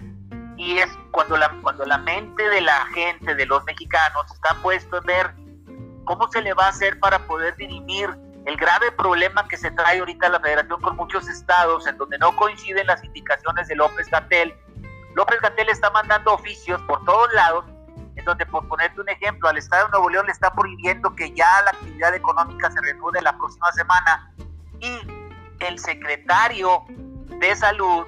y 0.56 0.78
es 0.78 0.88
cuando 1.10 1.36
la, 1.36 1.50
cuando 1.62 1.84
la 1.84 1.98
mente 1.98 2.48
de 2.48 2.60
la 2.60 2.86
gente, 2.94 3.34
de 3.34 3.44
los 3.46 3.64
mexicanos, 3.64 4.24
está 4.32 4.54
puesto 4.62 4.98
en 4.98 5.04
ver 5.04 5.43
cómo 6.04 6.28
se 6.28 6.42
le 6.42 6.54
va 6.54 6.66
a 6.66 6.68
hacer 6.68 6.98
para 7.00 7.18
poder 7.26 7.56
dirimir 7.56 8.10
el 8.46 8.56
grave 8.56 8.92
problema 8.92 9.48
que 9.48 9.56
se 9.56 9.70
trae 9.70 10.00
ahorita 10.00 10.28
la 10.28 10.40
federación 10.40 10.80
con 10.80 10.96
muchos 10.96 11.28
estados 11.28 11.86
en 11.86 11.96
donde 11.96 12.18
no 12.18 12.36
coinciden 12.36 12.86
las 12.86 13.02
indicaciones 13.02 13.68
de 13.68 13.76
López 13.76 14.08
Gatel. 14.10 14.54
López 15.14 15.40
Gatel 15.40 15.68
está 15.70 15.90
mandando 15.90 16.34
oficios 16.34 16.80
por 16.82 17.02
todos 17.04 17.32
lados, 17.32 17.64
en 18.16 18.24
donde 18.24 18.44
por 18.46 18.68
ponerte 18.68 19.00
un 19.00 19.08
ejemplo, 19.08 19.48
al 19.48 19.56
estado 19.56 19.86
de 19.86 19.92
Nuevo 19.92 20.10
León 20.10 20.26
le 20.26 20.32
está 20.32 20.52
prohibiendo 20.52 21.14
que 21.16 21.32
ya 21.32 21.62
la 21.64 21.70
actividad 21.70 22.14
económica 22.14 22.70
se 22.70 22.80
reanude 22.80 23.22
la 23.22 23.36
próxima 23.36 23.72
semana 23.72 24.32
y 24.80 24.98
el 25.60 25.78
secretario 25.78 26.84
de 26.88 27.56
salud 27.56 28.04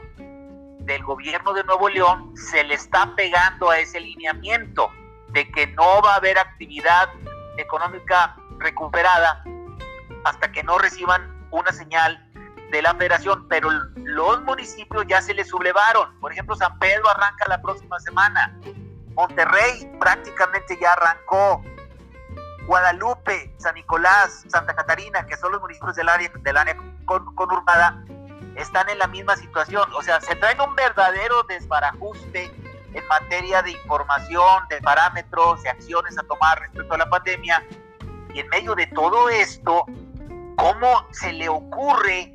del 0.81 1.03
gobierno 1.03 1.53
de 1.55 1.65
Nuevo 1.65 1.89
León 1.89 2.37
se 2.37 2.63
le 2.63 2.75
está 2.75 3.15
pegando 3.17 3.71
a 3.71 3.79
ese 3.79 4.01
lineamiento 4.01 4.91
de 5.31 5.51
que 5.51 5.67
no 5.69 6.03
va 6.03 6.15
a 6.15 6.17
haber 6.17 6.39
actividad 6.39 7.09
económica 7.57 8.37
recuperada 8.59 9.43
hasta 10.25 10.51
que 10.51 10.63
no 10.63 10.79
reciban 10.79 11.49
una 11.51 11.73
señal 11.73 12.23
de 12.71 12.83
la 12.83 12.95
federación, 12.95 13.47
pero 13.49 13.71
los 13.97 14.43
municipios 14.43 15.05
ya 15.07 15.23
se 15.23 15.35
les 15.35 15.49
sublevaron. 15.49 16.19
Por 16.21 16.33
ejemplo, 16.33 16.57
San 16.57 16.79
Pedro 16.79 17.09
arranca 17.11 17.47
la 17.49 17.63
próxima 17.63 17.99
semana, 18.01 18.59
Monterrey 19.15 19.91
prácticamente 20.01 20.77
ya 20.81 20.93
arrancó, 20.93 21.63
Guadalupe, 22.67 23.55
San 23.59 23.75
Nicolás, 23.75 24.45
Santa 24.49 24.75
Catarina, 24.75 25.25
que 25.27 25.37
son 25.37 25.53
los 25.53 25.61
municipios 25.61 25.95
del 25.95 26.09
área, 26.09 26.31
del 26.43 26.57
área 26.57 26.77
conurbada, 27.05 28.03
están 28.57 28.89
en 28.89 28.99
la 28.99 29.07
misma 29.07 29.37
situación. 29.37 29.89
O 29.95 30.03
sea, 30.03 30.21
se 30.21 30.35
traen 30.35 30.61
un 30.61 30.75
verdadero 30.75 31.45
desbarajuste 31.45 32.53
en 32.97 33.07
materia 33.09 33.63
de 33.63 33.73
información, 33.73 34.67
de 34.71 34.81
parámetros, 34.81 35.63
de 35.63 35.69
acciones 35.69 36.19
a 36.19 36.23
tomar 36.23 36.61
respecto 36.61 36.95
a 36.95 36.99
la 36.99 37.09
pandemia. 37.09 37.63
Y 38.33 38.41
en 38.41 38.49
medio 38.49 38.75
de 38.75 38.87
todo 38.87 39.29
esto, 39.29 39.85
¿cómo 40.57 41.07
se 41.11 41.33
le 41.35 41.49
ocurre 41.49 42.33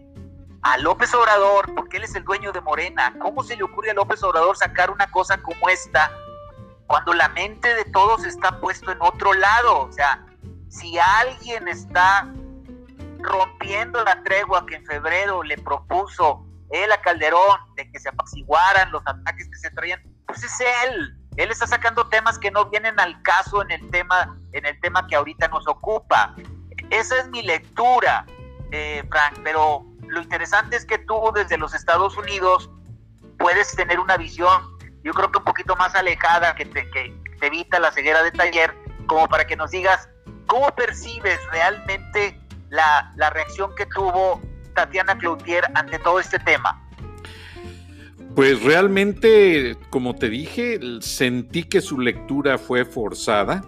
a 0.62 0.78
López 0.78 1.14
Obrador, 1.16 1.74
porque 1.74 1.98
él 1.98 2.04
es 2.04 2.14
el 2.14 2.24
dueño 2.24 2.52
de 2.52 2.62
Morena, 2.62 3.16
cómo 3.20 3.44
se 3.44 3.56
le 3.56 3.64
ocurre 3.64 3.90
a 3.90 3.94
López 3.96 4.22
Obrador 4.24 4.56
sacar 4.56 4.92
una 4.92 5.10
cosa 5.10 5.42
como 5.42 5.70
esta 5.70 6.12
cuando 6.86 7.14
la 7.14 7.30
mente 7.30 7.74
de 7.74 7.86
todos 7.86 8.26
está 8.26 8.60
puesto 8.60 8.92
en 8.92 9.02
otro 9.02 9.34
lado? 9.34 9.80
O 9.80 9.92
sea, 9.92 10.24
si 10.70 11.00
alguien 11.00 11.68
está 11.68 12.32
rompiendo 13.20 14.04
la 14.04 14.22
tregua 14.24 14.66
que 14.68 14.76
en 14.76 14.86
febrero 14.86 15.42
le 15.42 15.58
propuso 15.58 16.46
él 16.70 16.92
a 16.92 17.02
Calderón 17.02 17.60
de 17.76 17.92
que 17.92 18.00
se 18.00 18.10
apaciguaran 18.10 18.92
los 18.92 19.02
ataques 19.06 19.50
que 19.50 19.58
se 19.58 19.72
traían, 19.72 20.02
pues 20.32 20.44
es 20.44 20.60
él. 20.86 21.18
Él 21.38 21.52
está 21.52 21.68
sacando 21.68 22.08
temas 22.08 22.38
que 22.38 22.52
no 22.52 22.66
vienen 22.70 23.00
al 23.00 23.22
caso 23.22 23.62
en 23.62 23.72
el 23.72 23.90
tema, 23.90 24.38
en 24.52 24.66
el 24.66 24.80
tema 24.82 25.08
que 25.08 25.16
ahorita 25.16 25.48
nos 25.48 25.68
ocupa. 25.68 26.36
Esa 26.90 27.20
es 27.20 27.30
mi 27.30 27.42
lectura, 27.42 28.26
eh, 28.72 29.04
Frank, 29.10 29.40
pero 29.44 29.86
lo 30.08 30.22
interesante 30.22 30.76
es 30.76 30.86
que 30.86 30.98
tú 30.98 31.32
desde 31.34 31.58
los 31.58 31.74
Estados 31.74 32.18
Unidos 32.18 32.70
puedes 33.40 33.72
tener 33.76 34.00
una 34.00 34.18
visión, 34.18 34.62
yo 35.04 35.14
creo 35.14 35.32
que 35.32 35.40
un 35.40 35.46
poquito 35.46 35.76
más 35.78 35.96
alejada, 35.96 36.54
que 36.56 36.66
te, 36.66 36.90
que 36.92 37.16
te 37.40 37.48
evita 37.48 37.80
la 37.80 37.92
ceguera 37.92 38.24
de 38.24 38.32
taller, 38.32 38.76
como 39.08 39.28
para 39.28 39.46
que 39.48 39.56
nos 39.56 39.72
digas 39.72 40.10
cómo 40.48 40.68
percibes 40.76 41.40
realmente 41.52 42.40
la, 42.70 43.12
la 43.16 43.30
reacción 43.30 43.74
que 43.76 43.86
tuvo 43.86 44.42
Tatiana 44.76 45.18
Cloutier 45.18 45.66
ante 45.76 45.98
todo 46.00 46.20
este 46.20 46.40
tema. 46.40 46.82
Pues 48.36 48.64
realmente, 48.64 49.76
como 49.90 50.16
te 50.16 50.30
dije, 50.30 50.80
sentí 51.02 51.64
que 51.64 51.82
su 51.82 52.00
lectura 52.00 52.58
fue 52.58 52.86
forzada. 52.86 53.64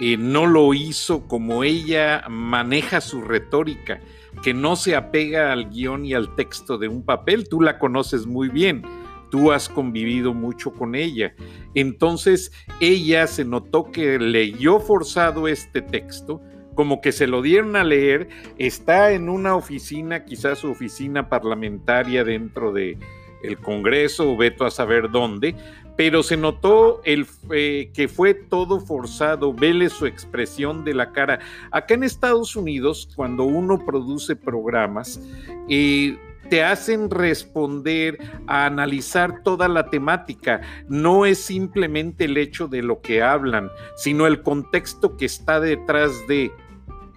y 0.00 0.16
no 0.16 0.46
lo 0.46 0.74
hizo 0.74 1.28
como 1.28 1.62
ella 1.62 2.24
maneja 2.28 3.00
su 3.00 3.22
retórica, 3.22 4.00
que 4.42 4.52
no 4.52 4.74
se 4.74 4.96
apega 4.96 5.52
al 5.52 5.70
guion 5.70 6.04
y 6.04 6.14
al 6.14 6.34
texto 6.34 6.78
de 6.78 6.88
un 6.88 7.04
papel. 7.04 7.48
Tú 7.48 7.60
la 7.60 7.78
conoces 7.78 8.26
muy 8.26 8.48
bien, 8.48 8.82
tú 9.30 9.52
has 9.52 9.68
convivido 9.68 10.34
mucho 10.34 10.72
con 10.72 10.96
ella. 10.96 11.34
Entonces, 11.76 12.50
ella 12.80 13.28
se 13.28 13.44
notó 13.44 13.92
que 13.92 14.18
leyó 14.18 14.80
forzado 14.80 15.46
este 15.46 15.80
texto 15.80 16.40
como 16.74 17.00
que 17.00 17.12
se 17.12 17.28
lo 17.28 17.40
dieron 17.40 17.76
a 17.76 17.84
leer, 17.84 18.28
está 18.58 19.12
en 19.12 19.28
una 19.28 19.54
oficina, 19.54 20.24
quizás 20.24 20.58
su 20.58 20.70
oficina 20.72 21.28
parlamentaria 21.28 22.24
dentro 22.24 22.72
de 22.72 22.98
el 23.44 23.58
Congreso, 23.58 24.36
veto 24.36 24.64
a 24.64 24.70
saber 24.70 25.10
dónde, 25.10 25.54
pero 25.96 26.22
se 26.22 26.36
notó 26.36 27.00
el, 27.04 27.26
eh, 27.52 27.90
que 27.94 28.08
fue 28.08 28.34
todo 28.34 28.80
forzado, 28.80 29.52
vele 29.52 29.88
su 29.88 30.06
expresión 30.06 30.84
de 30.84 30.94
la 30.94 31.12
cara. 31.12 31.38
Acá 31.70 31.94
en 31.94 32.02
Estados 32.02 32.56
Unidos, 32.56 33.08
cuando 33.14 33.44
uno 33.44 33.78
produce 33.84 34.34
programas, 34.34 35.20
eh, 35.68 36.18
te 36.48 36.62
hacen 36.62 37.10
responder 37.10 38.18
a 38.46 38.66
analizar 38.66 39.42
toda 39.42 39.68
la 39.68 39.88
temática. 39.88 40.60
No 40.88 41.26
es 41.26 41.38
simplemente 41.38 42.24
el 42.24 42.36
hecho 42.36 42.68
de 42.68 42.82
lo 42.82 43.00
que 43.00 43.22
hablan, 43.22 43.70
sino 43.96 44.26
el 44.26 44.42
contexto 44.42 45.16
que 45.16 45.24
está 45.24 45.60
detrás 45.60 46.12
de 46.28 46.52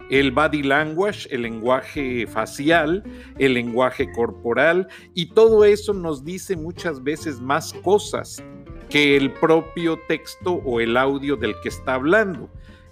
el 0.10 0.32
body 0.32 0.64
language, 0.64 1.28
el 1.32 1.44
lenguaje 1.44 2.28
facial, 2.28 3.04
el 3.38 3.54
lenguaje 3.54 4.12
corporal, 4.12 4.88
y 5.14 5.28
todo 5.28 5.66
eso 5.66 5.94
nos 5.94 6.24
dice 6.24 6.56
muchas 6.56 7.04
veces 7.04 7.42
más 7.42 7.74
cosas 7.84 8.44
que 8.90 9.18
el 9.18 9.32
propio 9.34 10.00
texto 10.08 10.54
o 10.66 10.80
el 10.80 10.96
audio 10.98 11.36
del 11.36 11.56
que 11.62 11.70
está 11.70 11.96
hablando. 11.96 12.50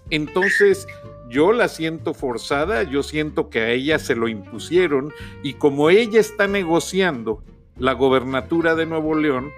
Entonces, 0.10 0.88
yo 1.29 1.51
la 1.51 1.67
siento 1.67 2.13
forzada, 2.13 2.84
yo 2.84 3.01
siento 3.01 3.50
que 3.50 3.60
a 3.60 3.69
ella 3.72 3.98
se 3.98 4.15
lo 4.15 4.27
impusieron 4.27 5.12
y 5.41 5.53
como 5.53 5.89
ella 5.89 6.19
está 6.19 6.48
negociando 6.48 7.43
la 7.77 7.93
gobernatura 7.93 8.75
de 8.75 8.86
Nuevo 8.86 9.15
León, 9.15 9.51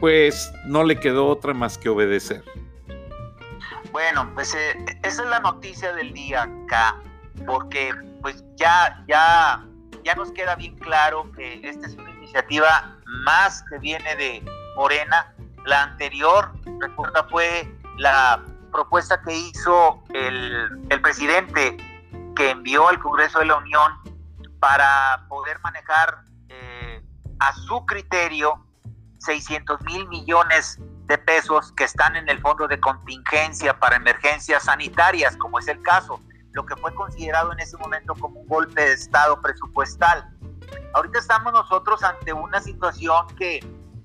pues 0.00 0.52
no 0.66 0.82
le 0.82 0.96
quedó 0.96 1.26
otra 1.26 1.54
más 1.54 1.78
que 1.78 1.88
obedecer. 1.88 2.42
Bueno, 3.92 4.30
pues 4.34 4.54
eh, 4.54 4.74
esa 5.02 5.22
es 5.22 5.28
la 5.28 5.40
noticia 5.40 5.92
del 5.92 6.14
día 6.14 6.44
acá, 6.44 6.96
porque 7.46 7.92
pues 8.22 8.42
ya, 8.56 9.04
ya, 9.06 9.62
ya 10.02 10.14
nos 10.14 10.32
queda 10.32 10.54
bien 10.56 10.76
claro 10.78 11.30
que 11.32 11.60
esta 11.62 11.86
es 11.86 11.94
una 11.94 12.10
iniciativa 12.10 12.96
más 13.24 13.62
que 13.68 13.78
viene 13.78 14.16
de 14.16 14.42
Morena. 14.76 15.34
La 15.66 15.82
anterior, 15.82 16.52
recuerda, 16.80 17.24
fue 17.30 17.70
la 17.98 18.42
propuesta 18.72 19.20
que 19.22 19.36
hizo 19.36 20.02
el, 20.14 20.86
el 20.88 21.02
presidente 21.02 21.76
que 22.34 22.50
envió 22.50 22.88
al 22.88 22.98
Congreso 22.98 23.40
de 23.40 23.46
la 23.46 23.56
Unión 23.56 23.92
para 24.58 25.26
poder 25.28 25.60
manejar 25.60 26.22
eh, 26.48 27.02
a 27.40 27.52
su 27.52 27.84
criterio 27.84 28.64
600 29.18 29.82
mil 29.82 30.08
millones 30.08 30.80
de 31.12 31.18
pesos 31.18 31.72
que 31.72 31.84
están 31.84 32.16
en 32.16 32.26
el 32.30 32.40
fondo 32.40 32.66
de 32.66 32.80
contingencia 32.80 33.78
para 33.78 33.96
emergencias 33.96 34.62
sanitarias, 34.62 35.36
como 35.36 35.58
es 35.58 35.68
el 35.68 35.82
caso, 35.82 36.18
lo 36.52 36.64
que 36.64 36.74
fue 36.76 36.94
considerado 36.94 37.52
en 37.52 37.60
ese 37.60 37.76
momento 37.76 38.14
como 38.14 38.40
un 38.40 38.48
golpe 38.48 38.80
de 38.80 38.94
Estado 38.94 39.38
presupuestal. 39.42 40.26
Ahorita 40.94 41.18
estamos 41.18 41.52
nosotros 41.52 42.02
ante 42.02 42.32
una 42.32 42.62
situación 42.62 43.26
que 43.36 43.60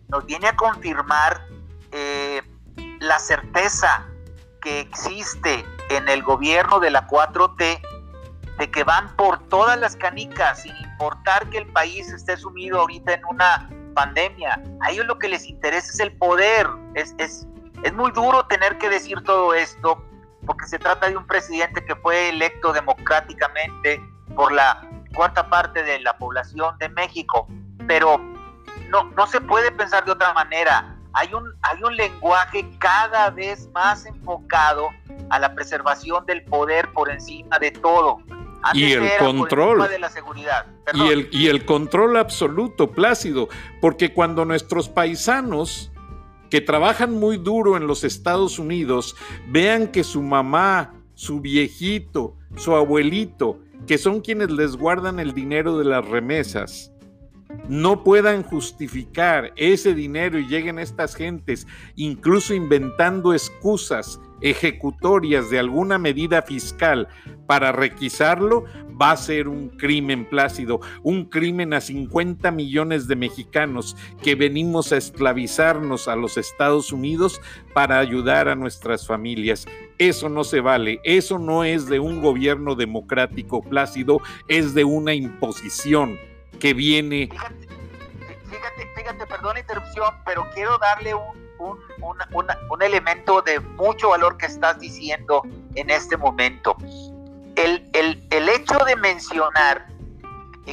nos 0.10 0.26
viene 0.26 0.50
a 0.50 0.56
confirmar 0.58 1.48
eh, 1.94 2.42
la 3.00 3.20
certeza 3.20 4.06
que 4.60 4.82
existe 4.82 5.66
en 5.90 6.10
el 6.10 6.24
gobierno 6.24 6.82
de 6.82 6.92
la 6.92 7.08
4T 7.08 7.82
de 8.60 8.70
que 8.70 8.84
van 8.84 9.16
por 9.16 9.48
todas 9.48 9.80
las 9.80 9.96
canicas 9.96 10.64
sin 10.64 10.76
importar 10.92 11.50
que 11.52 11.60
el 11.60 11.68
país 11.68 12.12
esté 12.12 12.36
sumido 12.36 12.82
ahorita 12.82 13.14
en 13.14 13.22
una 13.30 13.70
pandemia. 13.98 14.62
A 14.82 14.92
ellos 14.92 15.08
lo 15.08 15.18
que 15.18 15.27
les 15.27 15.48
interesa 15.48 15.89
es 15.92 16.00
el 16.00 16.16
poder. 16.18 16.68
Es, 16.94 17.16
es, 17.18 17.48
es 17.82 17.94
muy 17.94 18.12
duro 18.12 18.46
tener 18.46 18.77
que 18.77 18.89
decir 18.89 19.24
todo 19.24 19.56
esto 19.56 20.04
porque 20.46 20.68
se 20.68 20.77
trata 20.77 21.10
de 21.10 21.18
un 21.18 21.25
presidente 21.25 21.84
que 21.84 21.96
fue 21.96 22.30
electo 22.30 22.72
democráticamente 22.74 24.00
por 24.36 24.51
la 24.51 24.88
cuarta 25.16 25.50
parte 25.50 25.82
de 25.82 26.00
la 26.01 26.16
población 26.16 26.77
de 26.77 26.89
México, 26.89 27.48
pero 27.88 28.20
no, 28.89 29.04
no 29.18 29.25
se 29.25 29.42
puede 29.42 29.72
pensar 29.72 30.06
de 30.06 30.12
otra 30.12 30.32
manera. 30.34 30.96
Hay 31.13 31.34
un, 31.34 31.44
hay 31.63 31.84
un 31.84 31.96
lenguaje 31.96 32.70
cada 32.77 33.32
vez 33.32 33.68
más 33.74 34.06
enfocado 34.06 34.89
a 35.32 35.39
la 35.39 35.56
preservación 35.56 36.24
del 36.27 36.44
poder 36.46 36.94
por 36.94 37.10
encima 37.10 37.58
de 37.58 37.72
todo 37.72 38.20
y 38.74 38.92
el 38.92 39.10
control. 39.20 39.88
De 39.90 40.00
la 40.00 40.10
seguridad. 40.10 40.66
Y 40.94 41.08
el, 41.10 41.30
y 41.32 41.48
el 41.48 41.66
control 41.66 42.18
absoluto, 42.18 42.92
Plácido, 42.92 43.50
porque 43.82 44.14
cuando 44.14 44.46
nuestros 44.46 44.90
paisanos 44.90 45.92
que 46.50 46.62
trabajan 46.62 47.14
muy 47.14 47.38
duro 47.38 47.76
en 47.78 47.88
los 47.88 48.04
Estados 48.04 48.58
Unidos 48.60 49.16
vean 49.48 49.88
que 49.88 50.04
su 50.04 50.22
mamá, 50.22 50.94
su 51.14 51.42
viejito, 51.42 52.36
su 52.56 52.76
abuelito, 52.76 53.60
que 53.86 53.98
son 53.98 54.22
quienes 54.22 54.52
les 54.52 54.76
guardan 54.76 55.20
el 55.20 55.34
dinero 55.34 55.78
de 55.78 55.86
las 55.86 56.06
remesas, 56.06 56.92
no 57.70 58.04
puedan 58.04 58.44
justificar 58.44 59.54
ese 59.56 59.94
dinero 59.94 60.38
y 60.40 60.48
lleguen 60.48 60.80
estas 60.80 61.16
gentes 61.16 61.68
incluso 61.96 62.54
inventando 62.54 63.34
excusas 63.34 64.20
ejecutorias 64.41 65.50
de 65.50 65.60
alguna 65.60 65.98
medida 65.98 66.41
fiscal 66.41 67.08
para 67.48 67.72
requisarlo, 67.72 68.65
va 69.00 69.12
a 69.12 69.17
ser 69.17 69.48
un 69.48 69.70
crimen 69.70 70.25
plácido, 70.25 70.82
un 71.03 71.25
crimen 71.25 71.74
a 71.74 71.82
50 71.82 72.51
millones 72.51 73.08
de 73.08 73.15
mexicanos 73.15 73.96
que 74.22 74.36
venimos 74.36 74.91
a 74.91 74.98
esclavizarnos 74.98 76.08
a 76.08 76.15
los 76.15 76.38
Estados 76.38 76.91
Unidos 76.91 77.41
para 77.74 78.00
ayudar 78.00 78.50
a 78.50 78.56
nuestras 78.56 79.06
familias. 79.08 79.65
Eso 79.98 80.29
no 80.29 80.44
se 80.44 80.62
vale, 80.62 81.00
eso 81.03 81.39
no 81.39 81.63
es 81.63 81.88
de 81.88 82.00
un 82.00 82.22
gobierno 82.22 82.75
democrático 82.75 83.62
plácido, 83.62 84.20
es 84.48 84.74
de 84.74 84.84
una 84.84 85.13
imposición 85.13 86.17
que 86.60 86.74
viene... 86.74 87.29
Fíjate, 88.50 88.89
fíjate, 88.96 89.27
perdón 89.27 89.53
la 89.56 89.60
interrupción, 89.60 90.13
pero 90.25 90.46
quiero 90.53 90.77
darle 90.77 91.13
un 91.13 91.47
un, 91.60 91.80
un, 92.70 92.82
elemento 92.82 93.42
de 93.42 93.60
mucho 93.60 94.10
valor 94.10 94.38
que 94.38 94.46
estás 94.46 94.80
diciendo 94.80 95.42
en 95.76 95.90
este 95.90 96.18
momento. 96.18 96.76
El, 97.56 97.90
el, 97.94 98.25
el 98.29 98.50
hecho 98.50 98.77
de 98.86 98.96
mencionar 98.96 99.88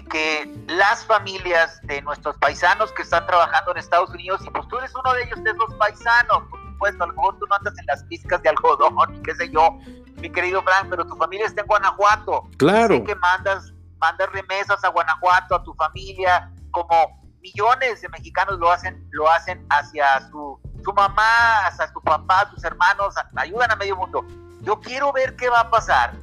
que 0.02 0.52
las 0.66 1.04
familias 1.04 1.80
de 1.82 2.02
nuestros 2.02 2.36
paisanos 2.38 2.90
que 2.92 3.02
están 3.02 3.26
trabajando 3.26 3.70
en 3.72 3.78
Estados 3.78 4.10
Unidos, 4.10 4.42
y 4.44 4.50
pues 4.50 4.66
tú 4.68 4.78
eres 4.78 4.92
uno 4.94 5.12
de 5.14 5.22
ellos, 5.22 5.42
de 5.44 5.50
esos 5.50 5.74
paisanos, 5.74 6.42
por 6.50 6.60
supuesto, 6.72 7.04
a 7.04 7.06
lo 7.06 7.12
mejor 7.14 7.38
tú 7.38 7.46
no 7.46 7.54
andas 7.54 7.78
en 7.78 7.86
las 7.86 8.02
pizcas 8.04 8.42
de 8.42 8.48
algodón 8.48 9.14
y 9.14 9.22
qué 9.22 9.34
sé 9.36 9.50
yo, 9.50 9.78
mi 10.16 10.30
querido 10.30 10.62
Frank, 10.62 10.88
pero 10.90 11.06
tu 11.06 11.16
familia 11.16 11.46
está 11.46 11.60
en 11.60 11.66
Guanajuato. 11.68 12.48
Claro. 12.56 12.96
Sé 12.96 13.04
que 13.04 13.14
mandas, 13.14 13.72
mandas 13.98 14.30
remesas 14.32 14.82
a 14.82 14.88
Guanajuato, 14.88 15.54
a 15.54 15.62
tu 15.62 15.74
familia, 15.74 16.50
como 16.70 17.22
millones 17.40 18.00
de 18.00 18.08
mexicanos 18.08 18.58
lo 18.58 18.70
hacen, 18.70 19.06
lo 19.10 19.30
hacen 19.30 19.64
hacia 19.70 20.20
su 20.28 20.58
su 20.84 20.92
mamá, 20.92 21.66
hasta 21.66 21.90
su 21.92 22.00
papá, 22.00 22.50
sus 22.50 22.62
hermanos, 22.62 23.14
ayudan 23.36 23.70
a 23.70 23.76
medio 23.76 23.96
mundo. 23.96 24.24
Yo 24.60 24.80
quiero 24.80 25.12
ver 25.12 25.34
qué 25.36 25.48
va 25.48 25.60
a 25.60 25.70
pasar 25.70 26.14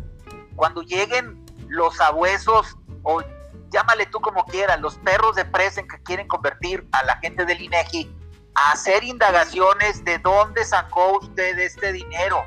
cuando 0.56 0.82
lleguen 0.84 1.44
los 1.68 2.00
abuesos 2.00 2.78
o 3.04 3.22
llámale 3.72 4.06
tú 4.06 4.20
como 4.20 4.46
quieras, 4.46 4.80
los 4.80 4.96
perros 5.00 5.36
de 5.36 5.46
presa 5.46 5.82
en 5.82 5.88
que 5.88 6.02
quieren 6.04 6.28
convertir 6.28 6.88
a 6.92 7.04
la 7.04 7.18
gente 7.18 7.46
del 7.46 7.62
INEGI 7.62 8.14
a 8.56 8.74
hacer 8.74 9.04
indagaciones 9.04 10.04
de 10.04 10.20
dónde 10.20 10.66
sacó 10.66 11.20
usted 11.20 11.58
este 11.58 11.94
dinero. 11.94 12.44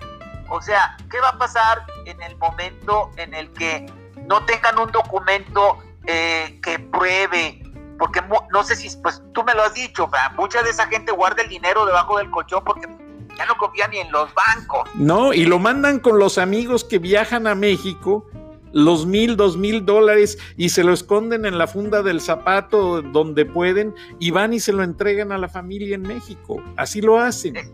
O 0.51 0.61
sea, 0.61 0.97
¿qué 1.11 1.19
va 1.21 1.31
a 1.31 1.39
pasar 1.39 1.85
en 2.05 2.21
el 2.23 2.37
momento 2.37 3.11
en 3.17 3.33
el 3.35 3.51
que 3.55 3.87
no 4.27 4.45
tengan 4.45 4.79
un 4.79 4.93
documento 4.93 5.79
eh, 6.07 6.61
que 6.63 6.79
pruebe 6.79 7.64
porque 7.99 8.21
no 8.53 8.65
sé 8.65 8.77
si, 8.77 8.95
pues 8.99 9.23
tú 9.33 9.45
me 9.45 9.55
lo 9.55 9.63
has 9.63 9.75
dicho, 9.75 10.09
mucha 10.37 10.63
de 10.63 10.71
esa 10.71 10.87
gente 10.87 11.13
guarda 11.13 11.43
el 11.43 11.49
dinero 11.49 11.87
debajo 11.87 12.19
del 12.19 12.31
colchón 12.31 12.63
porque 12.65 12.89
ya 13.37 13.47
no 13.47 13.57
confía 13.57 13.89
ni 13.89 13.99
en 13.99 14.11
los 14.13 14.31
bancos. 14.35 14.89
No, 14.95 15.33
y 15.33 15.45
lo 15.45 15.59
mandan 15.59 15.99
con 16.01 16.19
los 16.19 16.39
amigos 16.39 16.85
que 16.85 16.99
viajan 16.99 17.47
a 17.47 17.55
México, 17.55 18.27
los 18.73 19.07
mil, 19.07 19.37
dos 19.37 19.57
mil 19.57 19.85
dólares, 19.85 20.39
y 20.57 20.69
se 20.69 20.85
lo 20.85 20.93
esconden 20.93 21.47
en 21.47 21.59
la 21.59 21.67
funda 21.67 22.03
del 22.03 22.21
zapato 22.21 23.03
donde 23.03 23.45
pueden, 23.45 23.95
y 24.19 24.31
van 24.31 24.53
y 24.53 24.61
se 24.61 24.73
lo 24.73 24.83
entregan 24.83 25.33
a 25.33 25.39
la 25.39 25.49
familia 25.49 25.95
en 25.95 26.03
México. 26.03 26.63
Así 26.77 27.01
lo 27.01 27.19
hacen. 27.19 27.57
Eh, 27.57 27.73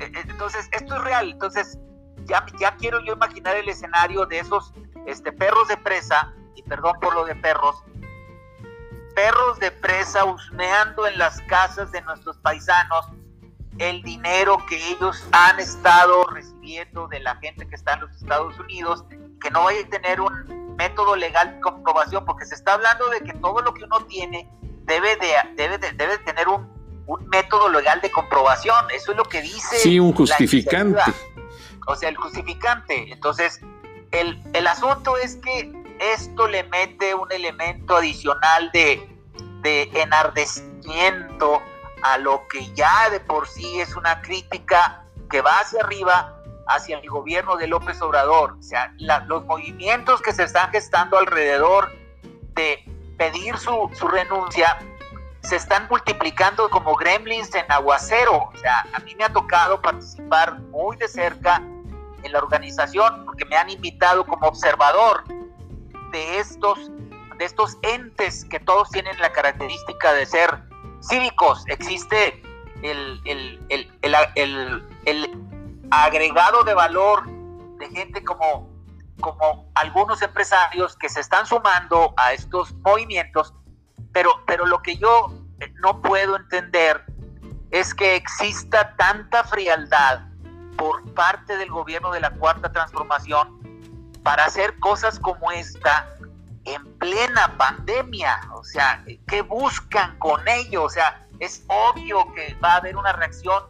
eh, 0.00 0.12
entonces, 0.28 0.68
esto 0.72 0.96
es 0.96 1.02
real. 1.02 1.30
Entonces, 1.32 1.78
ya, 2.24 2.44
ya 2.58 2.76
quiero 2.76 3.04
yo 3.04 3.14
imaginar 3.14 3.56
el 3.56 3.68
escenario 3.68 4.26
de 4.26 4.38
esos 4.38 4.72
este, 5.06 5.32
perros 5.32 5.68
de 5.68 5.76
presa, 5.76 6.34
y 6.54 6.62
perdón 6.62 6.94
por 7.00 7.14
lo 7.14 7.24
de 7.24 7.34
perros, 7.36 7.84
perros 9.14 9.58
de 9.58 9.70
presa 9.70 10.24
husmeando 10.24 11.06
en 11.06 11.18
las 11.18 11.40
casas 11.42 11.92
de 11.92 12.02
nuestros 12.02 12.36
paisanos 12.38 13.06
el 13.78 14.02
dinero 14.02 14.58
que 14.68 14.76
ellos 14.90 15.24
han 15.32 15.58
estado 15.58 16.24
recibiendo 16.24 17.08
de 17.08 17.20
la 17.20 17.36
gente 17.36 17.66
que 17.66 17.74
está 17.74 17.94
en 17.94 18.00
los 18.00 18.16
Estados 18.16 18.58
Unidos, 18.58 19.04
que 19.40 19.50
no 19.50 19.64
vaya 19.64 19.80
a 19.80 19.88
tener 19.88 20.20
un 20.20 20.76
método 20.76 21.16
legal 21.16 21.54
de 21.54 21.60
comprobación, 21.60 22.24
porque 22.24 22.44
se 22.44 22.54
está 22.54 22.74
hablando 22.74 23.08
de 23.08 23.20
que 23.20 23.32
todo 23.34 23.62
lo 23.62 23.72
que 23.72 23.84
uno 23.84 24.04
tiene 24.06 24.50
debe 24.84 25.16
de, 25.16 25.32
debe 25.56 25.78
debe 25.78 26.18
tener 26.18 26.48
un, 26.48 26.68
un 27.06 27.26
método 27.28 27.68
legal 27.70 28.00
de 28.00 28.10
comprobación. 28.10 28.76
Eso 28.92 29.12
es 29.12 29.16
lo 29.16 29.24
que 29.24 29.40
dice. 29.40 29.78
Sí, 29.78 29.98
un 29.98 30.12
justificante. 30.12 31.00
O 31.86 31.96
sea, 31.96 32.08
el 32.08 32.16
justificante. 32.16 33.12
Entonces, 33.12 33.60
el, 34.10 34.42
el 34.52 34.66
asunto 34.66 35.16
es 35.16 35.36
que 35.36 35.72
esto 36.00 36.48
le 36.48 36.64
mete 36.64 37.14
un 37.14 37.30
elemento 37.30 37.96
adicional 37.96 38.70
de, 38.72 39.06
enardecimiento 39.62 41.62
a 42.02 42.16
lo 42.16 42.48
que 42.48 42.72
ya 42.74 43.10
de 43.10 43.20
por 43.20 43.46
sí 43.46 43.80
es 43.80 43.94
una 43.94 44.22
crítica 44.22 45.04
que 45.28 45.42
va 45.42 45.60
hacia 45.60 45.82
arriba, 45.82 46.42
hacia 46.66 46.98
el 46.98 47.08
gobierno 47.08 47.56
de 47.56 47.66
López 47.66 48.00
Obrador. 48.00 48.56
O 48.58 48.62
sea, 48.62 48.94
los 48.98 49.44
movimientos 49.44 50.22
que 50.22 50.32
se 50.32 50.44
están 50.44 50.70
gestando 50.70 51.18
alrededor 51.18 51.92
de 52.54 52.82
pedir 53.18 53.58
su, 53.58 53.90
su, 53.92 54.08
renuncia 54.08 54.78
se 55.42 55.56
están 55.56 55.86
multiplicando 55.90 56.70
como 56.70 56.96
gremlins 56.96 57.54
en 57.54 57.70
aguacero. 57.70 58.50
O 58.54 58.56
sea, 58.56 58.86
a 58.94 58.98
mí 59.00 59.14
me 59.16 59.24
ha 59.24 59.32
tocado 59.32 59.82
participar 59.82 60.58
muy 60.58 60.96
de 60.96 61.08
cerca 61.08 61.62
en 62.22 62.32
la 62.32 62.38
organización 62.38 63.26
porque 63.26 63.44
me 63.44 63.56
han 63.56 63.68
invitado 63.68 64.24
como 64.24 64.46
observador 64.46 65.24
de 66.10 66.38
estos, 66.38 66.90
de 67.38 67.44
estos 67.44 67.78
entes 67.82 68.44
que 68.44 68.60
todos 68.60 68.90
tienen 68.90 69.18
la 69.18 69.32
característica 69.32 70.12
de 70.12 70.26
ser 70.26 70.62
cívicos. 71.02 71.64
Existe 71.68 72.42
el, 72.82 73.20
el, 73.68 75.50
agregado 75.90 76.62
de 76.64 76.74
valor 76.74 77.26
de 77.78 77.88
gente 77.88 78.22
como, 78.22 78.68
como 79.20 79.70
algunos 79.74 80.22
empresarios 80.22 80.96
que 80.96 81.08
se 81.08 81.20
están 81.20 81.46
sumando 81.46 82.14
a 82.16 82.32
estos 82.32 82.72
movimientos, 82.74 83.52
pero, 84.12 84.30
pero 84.46 84.66
lo 84.66 84.80
que 84.82 84.96
yo 84.96 85.32
no 85.82 86.00
puedo 86.00 86.36
entender 86.36 87.04
es 87.70 87.94
que 87.94 88.16
exista 88.16 88.94
tanta 88.96 89.44
frialdad 89.44 90.20
por 90.76 91.12
parte 91.14 91.56
del 91.56 91.70
gobierno 91.70 92.10
de 92.12 92.20
la 92.20 92.30
Cuarta 92.30 92.72
Transformación 92.72 93.59
para 94.22 94.44
hacer 94.44 94.78
cosas 94.78 95.18
como 95.18 95.50
esta 95.50 96.06
en 96.64 96.84
plena 96.98 97.56
pandemia. 97.56 98.40
O 98.54 98.64
sea, 98.64 99.04
¿qué 99.26 99.42
buscan 99.42 100.18
con 100.18 100.46
ello? 100.46 100.84
O 100.84 100.90
sea, 100.90 101.26
es 101.38 101.64
obvio 101.68 102.32
que 102.34 102.54
va 102.62 102.74
a 102.74 102.76
haber 102.76 102.96
una 102.96 103.12
reacción 103.12 103.62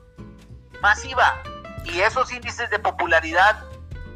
masiva. 0.83 1.41
Y 1.85 2.01
esos 2.01 2.33
índices 2.33 2.69
de 2.71 2.79
popularidad 2.79 3.63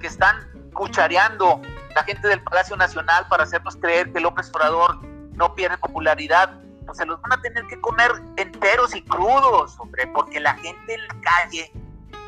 que 0.00 0.06
están 0.06 0.50
cuchareando 0.72 1.62
la 1.94 2.02
gente 2.04 2.28
del 2.28 2.42
Palacio 2.42 2.76
Nacional 2.76 3.26
para 3.28 3.44
hacernos 3.44 3.76
creer 3.76 4.12
que 4.12 4.20
López 4.20 4.50
Obrador 4.52 5.00
no 5.36 5.54
pierde 5.54 5.78
popularidad, 5.78 6.52
pues 6.84 6.98
se 6.98 7.06
los 7.06 7.20
van 7.22 7.34
a 7.34 7.40
tener 7.40 7.66
que 7.66 7.80
comer 7.80 8.10
enteros 8.36 8.94
y 8.94 9.02
crudos, 9.02 9.78
hombre, 9.78 10.06
porque 10.08 10.40
la 10.40 10.54
gente 10.56 10.94
en 10.94 11.06
la 11.06 11.16
calle, 11.22 11.72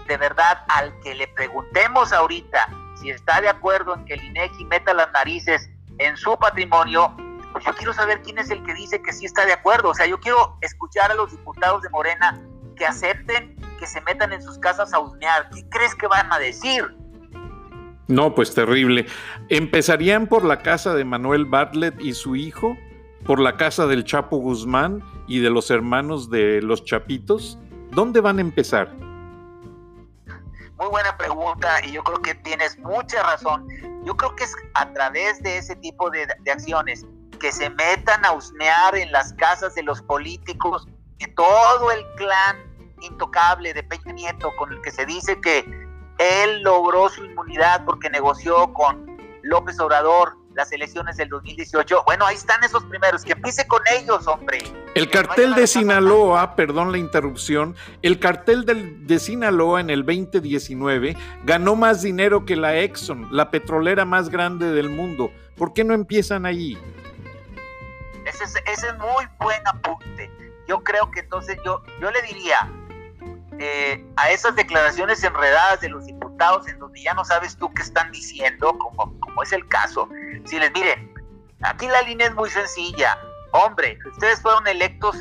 de 0.07 0.17
verdad, 0.17 0.65
al 0.69 0.99
que 1.01 1.15
le 1.15 1.29
preguntemos 1.29 2.13
ahorita 2.13 2.69
si 2.97 3.11
está 3.11 3.41
de 3.41 3.49
acuerdo 3.49 3.95
en 3.95 4.05
que 4.05 4.15
el 4.15 4.25
INEGI 4.25 4.65
meta 4.67 4.95
las 4.95 5.13
narices 5.13 5.71
en 5.99 6.17
su 6.17 6.37
patrimonio, 6.39 7.15
pues 7.53 7.65
yo 7.65 7.75
quiero 7.75 7.93
saber 7.93 8.23
quién 8.23 8.39
es 8.39 8.51
el 8.51 8.63
que 8.63 8.75
dice 8.75 9.01
que 9.03 9.13
sí 9.13 9.25
está 9.25 9.47
de 9.47 9.53
acuerdo. 9.53 9.91
O 9.91 9.95
sea, 9.95 10.07
yo 10.07 10.19
quiero 10.21 10.59
escuchar 10.61 11.11
a 11.11 11.15
los 11.15 11.31
diputados 11.31 11.83
de 11.83 11.91
Morena 11.91 12.41
que 12.77 12.85
acepten 12.85 13.57
que 13.79 13.87
se 13.87 14.01
metan 14.03 14.33
en 14.33 14.43
sus 14.43 14.59
casas 14.59 14.93
a 14.93 14.99
husmear. 14.99 15.49
¿Qué 15.51 15.67
crees 15.69 15.95
que 15.95 16.07
van 16.07 16.33
a 16.33 16.39
decir? 16.39 16.85
No, 18.09 18.35
pues 18.35 18.55
terrible. 18.55 19.07
¿Empezarían 19.49 20.27
por 20.27 20.45
la 20.45 20.63
casa 20.63 20.95
de 20.95 21.05
Manuel 21.05 21.45
Bartlett 21.45 22.01
y 22.01 22.15
su 22.15 22.37
hijo? 22.37 22.77
¿Por 23.25 23.41
la 23.41 23.57
casa 23.57 23.87
del 23.87 24.05
Chapo 24.05 24.37
Guzmán 24.37 25.03
y 25.27 25.41
de 25.41 25.51
los 25.51 25.71
hermanos 25.71 26.31
de 26.31 26.63
los 26.63 26.85
Chapitos? 26.85 27.59
¿Dónde 27.91 28.21
van 28.21 28.39
a 28.39 28.43
empezar? 28.43 29.06
Muy 30.79 30.89
buena 30.89 31.17
pregunta 31.17 31.85
y 31.85 31.93
yo 31.93 32.03
creo 32.05 32.21
que 32.21 32.35
tienes 32.35 32.79
mucha 32.79 33.23
razón. 33.23 33.67
Yo 34.05 34.17
creo 34.17 34.37
que 34.37 34.45
es 34.45 34.55
a 34.75 34.93
través 34.93 35.43
de 35.43 35.59
ese 35.59 35.75
tipo 35.77 36.11
de, 36.11 36.27
acciones 36.53 37.05
que 37.41 37.51
se 37.51 37.71
metan 37.71 38.25
a 38.25 38.33
husmear 38.33 38.97
en 38.97 39.11
las 39.11 39.33
casas 39.35 39.75
de 39.75 39.83
los 39.83 40.03
políticos, 40.03 40.87
y 41.19 41.27
todo 41.29 41.91
el 41.91 42.05
clan 42.17 42.57
intocable 43.01 43.73
de 43.73 43.83
Peña 43.83 44.13
Nieto 44.13 44.53
con 44.59 44.73
el 44.73 44.81
que 44.83 44.91
se 44.91 45.07
dice 45.07 45.41
que 45.41 45.61
él 46.19 46.63
logró 46.63 47.09
su 47.09 47.25
inmunidad 47.25 47.85
porque 47.85 48.11
negoció 48.11 48.73
con 48.73 49.17
López 49.43 49.79
Obrador 49.81 50.37
las 50.57 50.73
elecciones 50.73 51.19
del 51.19 51.29
2018. 51.29 52.03
Bueno, 52.07 52.27
ahí 52.27 52.35
están 52.35 52.65
esos 52.65 52.83
primeros, 52.85 53.23
que 53.23 53.33
empiece 53.33 53.67
con 53.67 53.83
ellos, 53.99 54.27
hombre. 54.27 54.59
El 54.95 55.11
cartel 55.11 55.55
de 55.55 55.67
Sinaloa, 55.67 56.57
perdón 56.57 56.91
la 56.91 56.99
interrupción, 56.99 57.77
el 58.01 58.19
cartel 58.19 58.65
de 59.07 59.19
Sinaloa 59.19 59.81
en 59.83 59.91
el 59.91 60.05
2019 60.05 61.15
ganó 61.45 61.77
más 61.77 62.01
dinero 62.01 62.47
que 62.47 62.57
la 62.57 62.75
Exxon, 62.79 63.29
la 63.31 63.51
petrolera 63.51 64.07
más 64.07 64.31
grande 64.31 64.73
del 64.73 64.89
mundo. 64.89 65.31
¿Por 65.57 65.75
qué 65.75 65.85
no 65.85 65.93
empiezan 65.93 66.47
allí? 66.47 66.79
Ese 68.25 68.45
es, 68.45 68.57
ese 68.67 68.89
es 68.89 68.99
muy 68.99 69.27
buen 69.39 69.61
apunte. 69.67 70.31
Yo 70.67 70.83
creo 70.83 71.11
que 71.11 71.21
entonces 71.21 71.59
yo, 71.65 71.83
yo 72.01 72.11
le 72.11 72.23
diría, 72.23 72.69
eh, 73.59 74.05
a 74.17 74.31
esas 74.31 74.55
declaraciones 74.57 75.23
enredadas 75.25 75.81
de 75.81 75.89
los 75.89 76.07
diputados 76.07 76.69
en 76.69 76.79
donde 76.79 77.03
ya 77.03 77.15
no 77.15 77.25
sabes 77.25 77.57
tú 77.57 77.73
qué 77.75 77.83
están 77.83 78.11
diciendo, 78.13 78.77
como, 78.79 79.19
como 79.21 79.43
es 79.43 79.53
el 79.53 79.67
caso, 79.69 80.09
si 80.45 80.59
les 80.59 80.73
miren, 80.73 81.13
aquí 81.63 81.87
la 81.87 82.03
línea 82.03 82.29
es 82.29 82.35
muy 82.35 82.51
sencilla. 82.51 83.19
Hombre, 83.53 83.99
ustedes 84.13 84.41
fueron 84.43 84.67
electos 84.67 85.17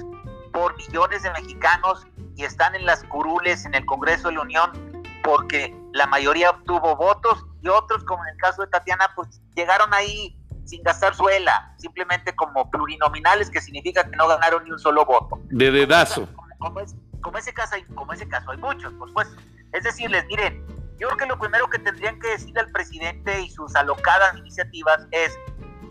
por 0.51 0.75
millones 0.77 1.23
de 1.23 1.31
mexicanos 1.31 2.05
y 2.35 2.43
están 2.43 2.75
en 2.75 2.85
las 2.85 3.03
curules 3.03 3.65
en 3.65 3.75
el 3.75 3.85
Congreso 3.85 4.29
de 4.29 4.35
la 4.35 4.41
Unión 4.41 4.95
porque 5.23 5.75
la 5.93 6.05
mayoría 6.05 6.51
obtuvo 6.51 6.95
votos 6.95 7.45
y 7.61 7.67
otros, 7.67 8.03
como 8.03 8.23
en 8.25 8.33
el 8.33 8.37
caso 8.37 8.61
de 8.61 8.67
Tatiana, 8.67 9.09
pues 9.15 9.41
llegaron 9.55 9.93
ahí 9.93 10.37
sin 10.65 10.83
gastar 10.83 11.15
suela, 11.15 11.73
simplemente 11.77 12.35
como 12.35 12.69
plurinominales, 12.69 13.49
que 13.49 13.61
significa 13.61 14.03
que 14.09 14.15
no 14.15 14.27
ganaron 14.27 14.63
ni 14.63 14.71
un 14.71 14.79
solo 14.79 15.05
voto. 15.05 15.39
De 15.45 15.71
dedazo. 15.71 16.27
Como, 16.35 16.55
como 16.57 16.79
ese 17.37 17.53
caso 17.53 17.75
hay, 17.75 17.83
como 17.95 18.13
ese 18.13 18.27
caso 18.27 18.51
hay 18.51 18.57
muchos, 18.57 18.93
por 18.93 19.07
supuesto. 19.07 19.35
Es 19.73 19.83
decirles, 19.83 20.25
miren, 20.27 20.65
yo 20.97 21.07
creo 21.07 21.17
que 21.17 21.25
lo 21.25 21.39
primero 21.39 21.69
que 21.69 21.79
tendrían 21.79 22.19
que 22.19 22.29
decir 22.29 22.57
al 22.57 22.71
presidente 22.71 23.41
y 23.41 23.49
sus 23.49 23.75
alocadas 23.75 24.37
iniciativas 24.37 25.07
es 25.11 25.37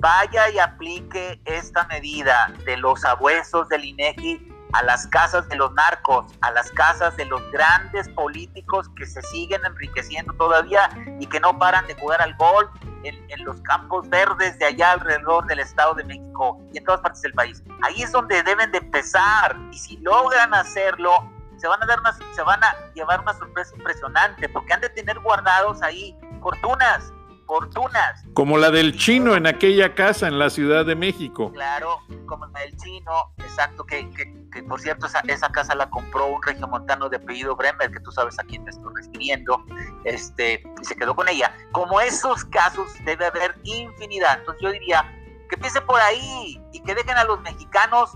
vaya 0.01 0.51
y 0.51 0.59
aplique 0.59 1.41
esta 1.45 1.87
medida 1.87 2.53
de 2.65 2.77
los 2.77 3.05
abuesos 3.05 3.69
del 3.69 3.85
INEGI 3.85 4.54
a 4.75 4.83
las 4.83 5.07
casas 5.07 5.49
de 5.49 5.57
los 5.57 5.73
narcos, 5.73 6.33
a 6.41 6.51
las 6.51 6.71
casas 6.73 7.17
de 7.17 7.25
los 7.27 7.41
grandes 7.53 8.09
políticos 8.09 8.91
que 8.97 9.07
se 9.07 9.23
siguen 9.23 9.65
enriqueciendo 9.65 10.33
todavía 10.33 10.91
y 11.21 11.27
que 11.27 11.39
no 11.39 11.57
paran 11.59 11.87
de 11.87 11.95
jugar 11.95 12.21
al 12.21 12.35
golf 12.35 12.69
en, 13.05 13.15
en, 13.31 13.45
los 13.45 13.61
campos 13.63 14.09
verdes 14.09 14.59
de 14.59 14.67
allá 14.67 14.93
alrededor 14.93 15.47
del 15.47 15.61
Estado 15.61 15.95
de 15.95 16.03
México 16.05 16.61
y 16.73 16.79
en 16.79 16.85
todas 16.85 17.01
partes 17.01 17.23
del 17.23 17.33
país. 17.35 17.63
Ahí 17.83 18.03
es 18.03 18.11
donde 18.11 18.43
deben 18.43 18.73
de 18.73 18.79
empezar 18.79 19.57
y 19.71 19.79
si 19.79 19.97
logran 19.99 20.53
hacerlo, 20.53 21.31
se 21.57 21.69
van 21.69 21.81
a 21.81 21.87
dar 21.87 22.01
se 22.35 22.43
van 22.43 22.63
a 22.65 22.75
llevar 22.95 23.21
una 23.21 23.35
sorpresa 23.35 23.77
impresionante 23.77 24.49
porque 24.49 24.73
han 24.73 24.81
de 24.81 24.89
tener 24.89 25.21
guardados 25.21 25.83
ahí 25.83 26.19
fortunas 26.43 27.13
fortunas. 27.47 28.25
Como 28.35 28.59
la 28.59 28.71
del 28.71 28.97
chino 28.97 29.35
en 29.35 29.47
aquella 29.47 29.95
casa 29.95 30.29
en 30.29 30.39
la 30.39 30.51
Ciudad 30.51 30.85
de 30.85 30.95
México. 30.95 31.53
Claro, 31.53 32.01
como 32.27 32.47
la 32.47 32.61
del 32.61 32.77
chino, 32.77 33.13
exacto, 33.39 33.85
que, 33.85 34.11
que, 34.11 34.63
por 34.63 34.81
cierto 34.81 35.07
esa, 35.07 35.21
esa, 35.27 35.51
casa 35.51 35.75
la 35.75 35.91
compró 35.91 36.27
un 36.27 36.43
regiomontano 36.43 37.09
de 37.09 37.17
apellido 37.17 37.57
Bremer, 37.57 37.91
que 37.91 38.01
tú 38.01 38.13
sabes 38.13 38.39
a 38.39 38.45
quién 38.45 38.65
me 38.65 38.71
estoy 38.71 38.93
refiriendo, 38.95 39.65
este, 40.05 40.63
y 40.81 40.85
se 40.85 40.97
quedó 40.97 41.15
con 41.15 41.29
ella. 41.29 41.55
Como 41.73 42.01
esos 42.01 42.45
casos 42.47 42.93
debe 43.05 43.27
haber 43.27 43.57
infinidad. 43.65 44.39
Entonces 44.39 44.63
yo 44.63 44.73
diría 44.73 45.11
que 45.49 45.57
empiece 45.57 45.81
por 45.81 46.01
ahí 46.01 46.61
y 46.73 46.81
que 46.81 46.95
dejen 46.95 47.17
a 47.17 47.25
los 47.25 47.41
mexicanos 47.43 48.13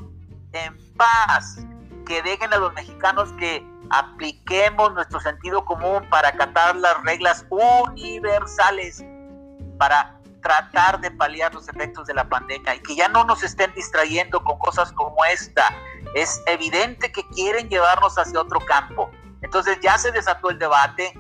en 0.53 0.77
paz, 0.97 1.59
que 2.07 2.23
dejen 2.23 2.53
a 2.53 2.59
los 2.59 2.73
mexicanos 2.75 3.33
que 3.39 3.65
apliquemos 3.91 4.93
nuestro 4.95 5.21
sentido 5.21 5.65
común 5.65 6.07
para 6.11 6.29
acatar 6.29 6.77
las 6.77 7.03
reglas 7.05 7.47
universales 7.51 9.05
para 9.79 10.19
tratar 10.43 11.01
de 11.01 11.11
paliar 11.11 11.55
los 11.55 11.69
efectos 11.69 12.07
de 12.07 12.15
la 12.15 12.29
pandemia 12.29 12.75
y 12.75 12.81
que 12.81 12.95
ya 12.95 13.09
no 13.09 13.25
nos 13.25 13.43
estén 13.43 13.73
distrayendo 13.75 14.43
con 14.43 14.59
cosas 14.59 14.93
como 14.93 15.25
esta. 15.25 15.75
Es 16.15 16.43
evidente 16.47 17.11
que 17.13 17.27
quieren 17.29 17.69
llevarnos 17.69 18.17
hacia 18.19 18.41
otro 18.41 18.61
campo. 18.61 19.11
Entonces 19.43 19.79
ya 19.83 19.99
se 19.99 20.11
desató 20.13 20.51
el 20.51 20.59
debate. 20.59 21.13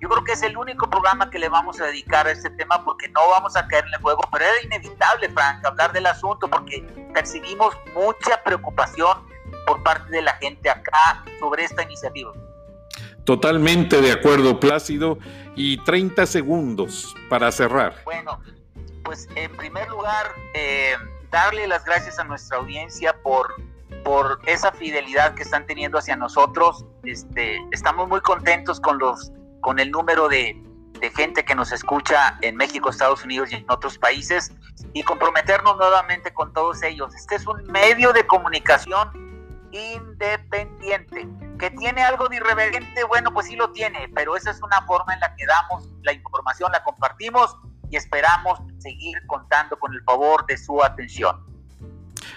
Yo 0.00 0.08
creo 0.08 0.24
que 0.24 0.32
es 0.32 0.42
el 0.42 0.56
único 0.56 0.88
programa 0.90 1.30
que 1.30 1.38
le 1.38 1.48
vamos 1.48 1.80
a 1.80 1.86
dedicar 1.86 2.26
a 2.26 2.32
este 2.32 2.50
tema 2.50 2.84
porque 2.84 3.08
no 3.08 3.28
vamos 3.30 3.56
a 3.56 3.66
caer 3.66 3.84
en 3.86 3.94
el 3.94 4.00
juego, 4.02 4.20
pero 4.30 4.44
era 4.44 4.62
inevitable, 4.62 5.30
Frank, 5.30 5.64
hablar 5.64 5.92
del 5.92 6.06
asunto 6.06 6.48
porque 6.48 6.82
percibimos 7.14 7.74
mucha 7.94 8.42
preocupación 8.42 9.26
por 9.66 9.82
parte 9.82 10.10
de 10.10 10.22
la 10.22 10.34
gente 10.34 10.68
acá 10.68 11.24
sobre 11.40 11.64
esta 11.64 11.82
iniciativa. 11.82 12.32
Totalmente 13.24 14.00
de 14.00 14.12
acuerdo, 14.12 14.60
Plácido. 14.60 15.18
Y 15.56 15.78
30 15.84 16.26
segundos 16.26 17.14
para 17.28 17.50
cerrar. 17.52 17.94
Bueno, 18.04 18.40
pues 19.04 19.28
en 19.36 19.50
primer 19.56 19.88
lugar, 19.88 20.32
eh, 20.54 20.94
darle 21.30 21.66
las 21.66 21.84
gracias 21.84 22.18
a 22.18 22.24
nuestra 22.24 22.58
audiencia 22.58 23.14
por, 23.22 23.54
por 24.04 24.40
esa 24.46 24.72
fidelidad 24.72 25.34
que 25.34 25.42
están 25.42 25.66
teniendo 25.66 25.98
hacia 25.98 26.16
nosotros. 26.16 26.84
Este, 27.04 27.60
estamos 27.70 28.08
muy 28.08 28.20
contentos 28.20 28.80
con, 28.80 28.98
los, 28.98 29.32
con 29.60 29.78
el 29.78 29.90
número 29.90 30.28
de, 30.28 30.60
de 31.00 31.10
gente 31.10 31.44
que 31.44 31.54
nos 31.54 31.72
escucha 31.72 32.38
en 32.40 32.56
México, 32.56 32.90
Estados 32.90 33.24
Unidos 33.24 33.52
y 33.52 33.56
en 33.56 33.64
otros 33.68 33.98
países 33.98 34.52
y 34.92 35.02
comprometernos 35.02 35.76
nuevamente 35.76 36.32
con 36.32 36.52
todos 36.52 36.82
ellos. 36.82 37.14
Este 37.14 37.36
es 37.36 37.46
un 37.46 37.64
medio 37.66 38.12
de 38.12 38.26
comunicación 38.26 39.08
independiente. 39.72 41.28
¿Que 41.64 41.70
tiene 41.70 42.02
algo 42.02 42.28
de 42.28 42.36
irreverente? 42.36 43.04
Bueno, 43.04 43.32
pues 43.32 43.46
sí 43.46 43.56
lo 43.56 43.70
tiene, 43.70 44.10
pero 44.14 44.36
esa 44.36 44.50
es 44.50 44.60
una 44.62 44.82
forma 44.82 45.14
en 45.14 45.20
la 45.20 45.34
que 45.34 45.46
damos 45.46 45.88
la 46.02 46.12
información, 46.12 46.70
la 46.70 46.84
compartimos 46.84 47.56
y 47.90 47.96
esperamos 47.96 48.58
seguir 48.80 49.16
contando 49.26 49.78
con 49.78 49.94
el 49.94 50.02
favor 50.02 50.44
de 50.44 50.58
su 50.58 50.84
atención. 50.84 51.42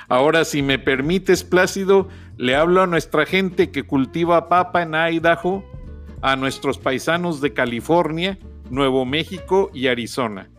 Ahora, 0.07 0.45
si 0.45 0.61
me 0.61 0.79
permites, 0.79 1.43
Plácido, 1.43 2.07
le 2.37 2.55
hablo 2.55 2.81
a 2.83 2.87
nuestra 2.87 3.25
gente 3.25 3.69
que 3.69 3.85
cultiva 3.85 4.47
papa 4.47 4.83
en 4.83 4.95
Idaho, 4.95 5.61
a 6.21 6.37
nuestros 6.37 6.77
paisanos 6.77 7.41
de 7.41 7.53
California, 7.53 8.39
Nuevo 8.69 9.03
México 9.03 9.69
y 9.73 9.87
Arizona. 9.87 10.49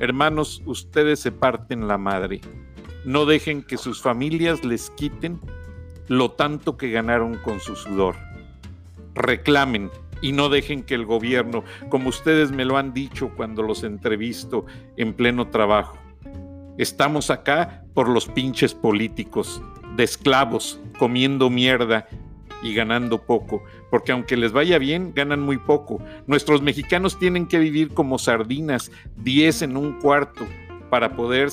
Hermanos, 0.00 0.64
ustedes 0.66 1.20
se 1.20 1.30
parten 1.30 1.86
la 1.86 1.96
madre. 1.96 2.40
No 3.04 3.24
dejen 3.24 3.62
que 3.62 3.76
sus 3.76 4.02
familias 4.02 4.64
les 4.64 4.90
quiten 4.90 5.40
lo 6.08 6.30
tanto 6.32 6.76
que 6.76 6.90
ganaron 6.90 7.36
con 7.38 7.60
su 7.60 7.76
sudor. 7.76 8.16
Reclamen 9.14 9.90
y 10.22 10.32
no 10.32 10.48
dejen 10.48 10.82
que 10.82 10.94
el 10.94 11.04
gobierno, 11.04 11.64
como 11.88 12.08
ustedes 12.08 12.50
me 12.50 12.64
lo 12.64 12.76
han 12.76 12.92
dicho 12.92 13.30
cuando 13.36 13.62
los 13.62 13.84
entrevisto 13.84 14.66
en 14.96 15.12
pleno 15.12 15.48
trabajo, 15.48 15.98
estamos 16.78 17.30
acá 17.30 17.84
por 17.94 18.08
los 18.08 18.26
pinches 18.26 18.74
políticos, 18.74 19.62
de 19.96 20.04
esclavos, 20.04 20.80
comiendo 20.98 21.48
mierda 21.48 22.06
y 22.62 22.74
ganando 22.74 23.22
poco, 23.22 23.62
porque 23.90 24.12
aunque 24.12 24.36
les 24.36 24.52
vaya 24.52 24.78
bien, 24.78 25.12
ganan 25.14 25.40
muy 25.40 25.58
poco. 25.58 26.02
Nuestros 26.26 26.62
mexicanos 26.62 27.18
tienen 27.18 27.46
que 27.46 27.58
vivir 27.58 27.94
como 27.94 28.18
sardinas, 28.18 28.90
10 29.16 29.62
en 29.62 29.76
un 29.76 30.00
cuarto, 30.00 30.46
para 30.96 31.14
poder 31.14 31.50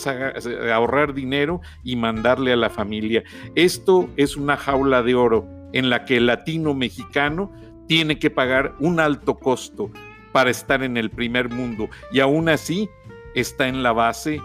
ahorrar 0.71 1.13
dinero 1.13 1.59
y 1.83 1.97
mandarle 1.97 2.53
a 2.53 2.55
la 2.55 2.69
familia. 2.69 3.25
Esto 3.55 4.09
es 4.15 4.37
una 4.37 4.55
jaula 4.55 5.03
de 5.03 5.15
oro 5.15 5.45
en 5.73 5.89
la 5.89 6.05
que 6.05 6.15
el 6.15 6.27
latino 6.27 6.73
mexicano 6.73 7.51
tiene 7.85 8.19
que 8.19 8.29
pagar 8.29 8.73
un 8.79 9.01
alto 9.01 9.37
costo 9.37 9.91
para 10.31 10.49
estar 10.49 10.81
en 10.81 10.95
el 10.95 11.09
primer 11.09 11.49
mundo 11.49 11.89
y 12.13 12.21
aún 12.21 12.47
así 12.47 12.89
está 13.35 13.67
en 13.67 13.83
la 13.83 13.91
base 13.91 14.39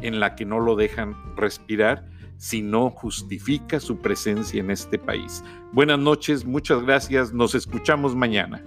en 0.00 0.18
la 0.18 0.34
que 0.34 0.44
no 0.44 0.58
lo 0.58 0.74
dejan 0.74 1.14
respirar 1.36 2.04
si 2.36 2.62
no 2.62 2.90
justifica 2.90 3.78
su 3.78 3.98
presencia 3.98 4.58
en 4.58 4.72
este 4.72 4.98
país. 4.98 5.44
Buenas 5.70 6.00
noches, 6.00 6.44
muchas 6.44 6.82
gracias, 6.82 7.32
nos 7.32 7.54
escuchamos 7.54 8.16
mañana. 8.16 8.60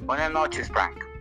Buenas 0.00 0.32
noches, 0.32 0.68
Frank. 0.72 1.11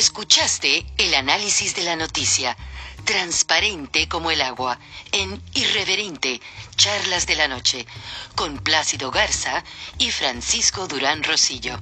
Escuchaste 0.00 0.86
el 0.96 1.14
análisis 1.14 1.74
de 1.74 1.82
la 1.82 1.94
noticia, 1.94 2.56
transparente 3.04 4.08
como 4.08 4.30
el 4.30 4.40
agua, 4.40 4.78
en 5.12 5.42
Irreverente, 5.52 6.40
Charlas 6.74 7.26
de 7.26 7.36
la 7.36 7.48
Noche, 7.48 7.86
con 8.34 8.56
Plácido 8.60 9.10
Garza 9.10 9.62
y 9.98 10.10
Francisco 10.10 10.88
Durán 10.88 11.22
Rosillo. 11.22 11.78